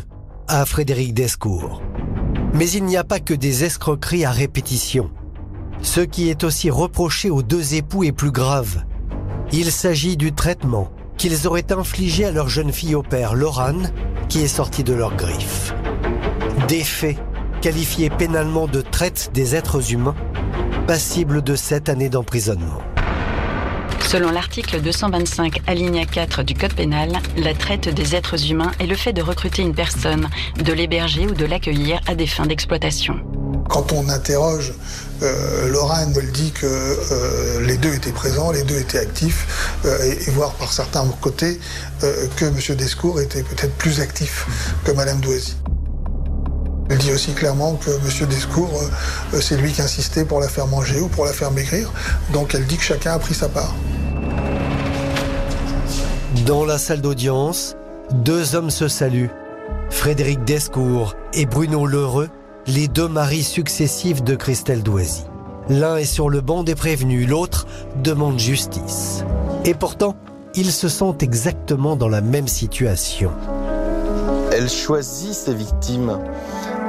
à 0.50 0.66
Frédéric 0.66 1.14
Descours. 1.14 1.80
Mais 2.54 2.68
il 2.68 2.84
n'y 2.84 2.96
a 2.96 3.04
pas 3.04 3.20
que 3.20 3.34
des 3.34 3.62
escroqueries 3.62 4.24
à 4.24 4.32
répétition. 4.32 5.08
Ce 5.80 6.00
qui 6.00 6.28
est 6.28 6.42
aussi 6.42 6.70
reproché 6.70 7.30
aux 7.30 7.42
deux 7.42 7.74
époux 7.74 8.02
est 8.02 8.12
plus 8.12 8.32
grave. 8.32 8.84
Il 9.52 9.70
s'agit 9.70 10.16
du 10.16 10.32
traitement 10.32 10.90
qu'ils 11.16 11.46
auraient 11.46 11.72
infligé 11.72 12.24
à 12.24 12.32
leur 12.32 12.48
jeune 12.48 12.72
fille 12.72 12.96
au 12.96 13.02
père, 13.02 13.34
Lorane, 13.34 13.92
qui 14.28 14.40
est 14.40 14.48
sortie 14.48 14.82
de 14.82 14.92
leur 14.92 15.14
griffe. 15.14 15.72
Des 16.66 16.82
faits 16.82 17.18
qualifiés 17.62 18.10
pénalement 18.10 18.66
de 18.66 18.80
traite 18.80 19.30
des 19.32 19.54
êtres 19.54 19.92
humains, 19.92 20.16
passibles 20.88 21.42
de 21.42 21.54
sept 21.54 21.88
années 21.88 22.08
d'emprisonnement. 22.08 22.80
Selon 24.10 24.32
l'article 24.32 24.80
225 24.80 25.60
alinéa 25.68 26.04
4 26.04 26.42
du 26.42 26.56
Code 26.56 26.74
pénal, 26.74 27.12
la 27.36 27.54
traite 27.54 27.88
des 27.88 28.16
êtres 28.16 28.50
humains 28.50 28.72
est 28.80 28.88
le 28.88 28.96
fait 28.96 29.12
de 29.12 29.22
recruter 29.22 29.62
une 29.62 29.72
personne, 29.72 30.28
de 30.56 30.72
l'héberger 30.72 31.28
ou 31.28 31.34
de 31.34 31.44
l'accueillir 31.44 32.00
à 32.08 32.16
des 32.16 32.26
fins 32.26 32.44
d'exploitation. 32.46 33.20
Quand 33.68 33.92
on 33.92 34.08
interroge 34.08 34.74
euh, 35.22 35.68
Lorraine, 35.68 36.12
elle 36.16 36.32
dit 36.32 36.50
que 36.50 36.66
euh, 36.66 37.64
les 37.64 37.76
deux 37.76 37.94
étaient 37.94 38.10
présents, 38.10 38.50
les 38.50 38.64
deux 38.64 38.80
étaient 38.80 38.98
actifs, 38.98 39.78
euh, 39.84 40.12
et, 40.26 40.30
voir 40.32 40.54
par 40.54 40.72
certains 40.72 41.06
côtés 41.20 41.60
euh, 42.02 42.26
que 42.34 42.46
M. 42.46 42.76
Descours 42.76 43.20
était 43.20 43.44
peut-être 43.44 43.76
plus 43.76 44.00
actif 44.00 44.44
que 44.82 44.90
Mme 44.90 45.20
Doisy. 45.20 45.56
Elle 46.88 46.98
dit 46.98 47.12
aussi 47.12 47.32
clairement 47.32 47.76
que 47.76 47.90
M. 47.90 48.26
Descours, 48.28 48.82
c'est 49.40 49.56
lui 49.56 49.70
qui 49.70 49.82
insistait 49.82 50.24
pour 50.24 50.40
la 50.40 50.48
faire 50.48 50.66
manger 50.66 50.98
ou 50.98 51.06
pour 51.06 51.26
la 51.26 51.32
faire 51.32 51.52
maigrir, 51.52 51.92
donc 52.32 52.56
elle 52.56 52.66
dit 52.66 52.76
que 52.76 52.82
chacun 52.82 53.12
a 53.12 53.20
pris 53.20 53.34
sa 53.34 53.48
part. 53.48 53.72
Dans 56.50 56.64
la 56.64 56.78
salle 56.78 57.00
d'audience, 57.00 57.76
deux 58.12 58.56
hommes 58.56 58.70
se 58.70 58.88
saluent. 58.88 59.30
Frédéric 59.88 60.42
Descours 60.42 61.14
et 61.32 61.46
Bruno 61.46 61.86
Lheureux 61.86 62.28
les 62.66 62.88
deux 62.88 63.06
maris 63.06 63.44
successifs 63.44 64.24
de 64.24 64.34
Christelle 64.34 64.82
Doisy. 64.82 65.22
L'un 65.68 65.96
est 65.96 66.04
sur 66.04 66.28
le 66.28 66.40
banc 66.40 66.64
des 66.64 66.74
prévenus, 66.74 67.28
l'autre 67.28 67.68
demande 68.02 68.40
justice. 68.40 69.22
Et 69.64 69.74
pourtant, 69.74 70.16
ils 70.56 70.72
se 70.72 70.88
sentent 70.88 71.22
exactement 71.22 71.94
dans 71.94 72.08
la 72.08 72.20
même 72.20 72.48
situation. 72.48 73.30
Elle 74.50 74.68
choisit 74.68 75.34
ses 75.34 75.54
victimes. 75.54 76.18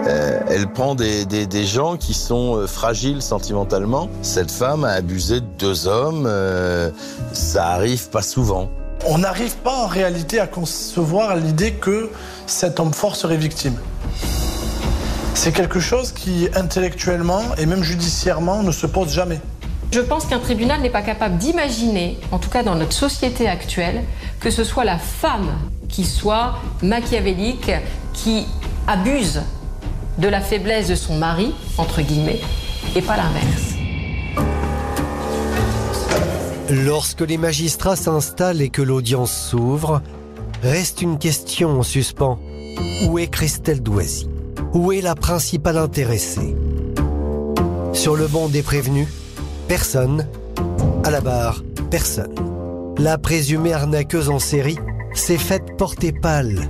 Euh, 0.08 0.40
elle 0.50 0.72
prend 0.72 0.96
des, 0.96 1.66
gens 1.68 1.98
qui 1.98 2.16
sont 2.16 2.56
euh, 2.56 2.66
fragiles 2.66 3.22
sentimentalement. 3.22 4.10
Cette 4.24 4.50
femme 4.50 4.84
a 4.86 4.94
abusé 4.94 5.40
de 5.40 5.46
deux 5.60 5.88
hommes. 5.88 6.26
Euh, 6.26 6.90
ça 7.32 7.68
arrive 7.68 8.10
pas 8.10 8.24
souvent. 8.24 8.68
On 9.06 9.18
n'arrive 9.18 9.56
pas 9.58 9.74
en 9.74 9.88
réalité 9.88 10.40
à 10.40 10.48
concevoir 10.48 11.36
l'idée 11.36 11.74
que 11.74 12.12
cet 12.46 12.80
homme 12.80 12.94
fort 12.94 13.16
serait 13.16 13.38
victime. 13.38 13.76
C'est 15.34 15.52
quelque 15.52 15.80
chose 15.80 16.12
qui, 16.12 16.50
intellectuellement 16.54 17.42
et 17.58 17.66
même 17.66 17.84
judiciairement, 17.84 18.62
ne 18.62 18.72
se 18.72 18.86
pose 18.86 19.12
jamais. 19.12 19.40
Je 19.92 20.02
pense 20.02 20.26
qu'un 20.26 20.40
tribunal 20.40 20.82
n'est 20.82 20.90
pas 20.90 21.02
capable 21.02 21.38
d'imaginer, 21.38 22.20
en 22.32 22.38
tout 22.38 22.50
cas 22.50 22.64
dans 22.64 22.76
notre 22.76 22.94
société 22.94 23.50
actuelle, 23.50 24.04
que 24.40 24.50
ce 24.50 24.64
soit 24.64 24.86
la 24.86 24.98
femme 24.98 25.50
qui 25.90 26.06
soit 26.06 26.60
machiavélique, 26.82 27.72
qui 28.14 28.46
abuse 28.88 29.42
de 30.18 30.28
la 30.28 30.42
faiblesse 30.42 30.88
de 30.88 30.96
son 30.96 31.16
mari, 31.16 31.54
entre 31.78 32.02
guillemets, 32.02 32.40
et 32.96 33.02
pas 33.02 33.18
l'inverse. 33.18 33.71
Lorsque 36.72 37.22
les 37.22 37.38
magistrats 37.38 37.96
s'installent 37.96 38.62
et 38.62 38.70
que 38.70 38.82
l'audience 38.82 39.34
s'ouvre, 39.34 40.02
reste 40.64 41.02
une 41.02 41.20
question 41.20 41.80
en 41.80 41.84
suspens. 41.84 42.40
Où 43.08 43.20
est 43.20 43.28
Christelle 43.28 43.84
Doisy 43.84 44.28
où 44.74 44.94
est 44.94 45.02
la 45.02 45.16
principale 45.16 45.78
intéressée? 45.78 46.56
Sur 47.92 48.16
le 48.16 48.28
banc 48.28 48.48
des 48.48 48.62
prévenus, 48.62 49.08
personne. 49.68 50.28
À 51.04 51.12
la 51.12 51.20
barre, 51.20 51.62
personne. 51.90 52.34
La 52.98 53.18
présumée 53.18 53.74
arnaqueuse 53.74 54.30
en 54.30 54.40
série 54.40 54.78
s'est 55.14 55.38
faite 55.38 55.78
porter 55.78 56.14
pâle. 56.14 56.70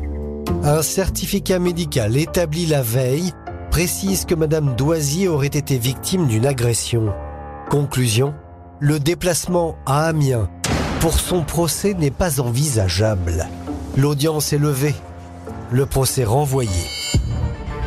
Un 0.63 0.81
certificat 0.81 1.59
médical 1.59 2.17
établi 2.17 2.65
la 2.65 2.81
veille 2.81 3.33
précise 3.69 4.25
que 4.25 4.35
Madame 4.35 4.75
Doisy 4.75 5.27
aurait 5.27 5.47
été 5.47 5.77
victime 5.77 6.27
d'une 6.27 6.47
agression. 6.47 7.13
Conclusion, 7.69 8.33
le 8.81 8.99
déplacement 8.99 9.77
à 9.85 10.07
Amiens 10.07 10.49
pour 11.01 11.13
son 11.13 11.43
procès 11.43 11.93
n'est 11.93 12.09
pas 12.09 12.41
envisageable. 12.41 13.47
L'audience 13.95 14.53
est 14.53 14.57
levée, 14.57 14.95
le 15.71 15.85
procès 15.85 16.23
renvoyé. 16.23 16.71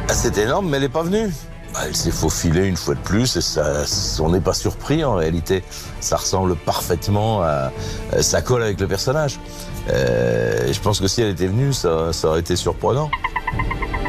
Ah, 0.09 0.15
c'est 0.15 0.39
énorme, 0.39 0.71
mais 0.71 0.77
elle 0.77 0.85
n'est 0.85 0.89
pas 0.89 1.03
venue. 1.03 1.33
Bah, 1.73 1.81
elle 1.87 1.97
s'est 1.97 2.13
faufilée 2.13 2.67
une 2.67 2.77
fois 2.77 2.95
de 2.95 3.01
plus 3.01 3.37
et 3.37 3.41
ça, 3.41 3.83
on 4.21 4.29
n'est 4.29 4.41
pas 4.41 4.55
surpris 4.55 5.05
en 5.05 5.17
réalité. 5.17 5.65
Ça 5.99 6.17
ressemble 6.17 6.55
parfaitement 6.55 7.43
à, 7.43 7.73
ça 8.21 8.41
colle 8.41 8.63
avec 8.63 8.79
le 8.79 8.87
personnage. 8.87 9.41
Euh, 9.91 10.73
je 10.73 10.81
pense 10.81 11.01
que 11.01 11.09
si 11.09 11.23
elle 11.23 11.31
était 11.31 11.49
venue, 11.49 11.73
ça, 11.73 12.13
ça 12.13 12.29
aurait 12.29 12.41
été 12.41 12.55
surprenant. 12.55 13.11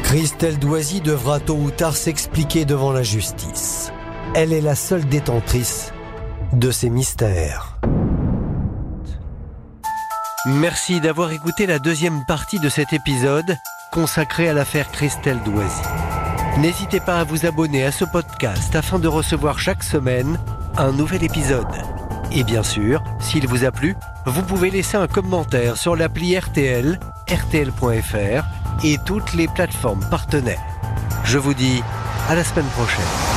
Christelle 0.04 0.60
Doisy 0.60 1.00
devra 1.00 1.40
tôt 1.40 1.56
ou 1.56 1.72
tard 1.72 1.96
s'expliquer 1.96 2.64
devant 2.64 2.92
la 2.92 3.02
justice. 3.02 3.90
Elle 4.34 4.52
est 4.52 4.60
la 4.60 4.76
seule 4.76 5.04
détentrice 5.08 5.92
de 6.56 6.70
ces 6.70 6.88
mystères. 6.88 7.78
Merci 10.46 11.00
d'avoir 11.00 11.32
écouté 11.32 11.66
la 11.66 11.78
deuxième 11.78 12.24
partie 12.24 12.58
de 12.58 12.70
cet 12.70 12.92
épisode 12.92 13.56
consacré 13.92 14.48
à 14.48 14.54
l'affaire 14.54 14.90
Christelle 14.90 15.40
Doisy. 15.44 15.82
N'hésitez 16.58 17.00
pas 17.00 17.20
à 17.20 17.24
vous 17.24 17.44
abonner 17.44 17.84
à 17.84 17.92
ce 17.92 18.06
podcast 18.06 18.74
afin 18.74 18.98
de 18.98 19.08
recevoir 19.08 19.58
chaque 19.58 19.82
semaine 19.82 20.38
un 20.78 20.92
nouvel 20.92 21.24
épisode. 21.24 21.66
Et 22.32 22.42
bien 22.42 22.62
sûr, 22.62 23.04
s'il 23.20 23.46
vous 23.46 23.64
a 23.64 23.70
plu, 23.70 23.94
vous 24.24 24.42
pouvez 24.42 24.70
laisser 24.70 24.96
un 24.96 25.08
commentaire 25.08 25.76
sur 25.76 25.94
l'appli 25.94 26.38
RTL, 26.38 26.98
rtl.fr 27.28 28.44
et 28.82 28.96
toutes 29.04 29.34
les 29.34 29.48
plateformes 29.48 30.04
partenaires. 30.10 30.64
Je 31.24 31.36
vous 31.36 31.54
dis 31.54 31.82
à 32.30 32.34
la 32.34 32.44
semaine 32.44 32.66
prochaine. 32.68 33.35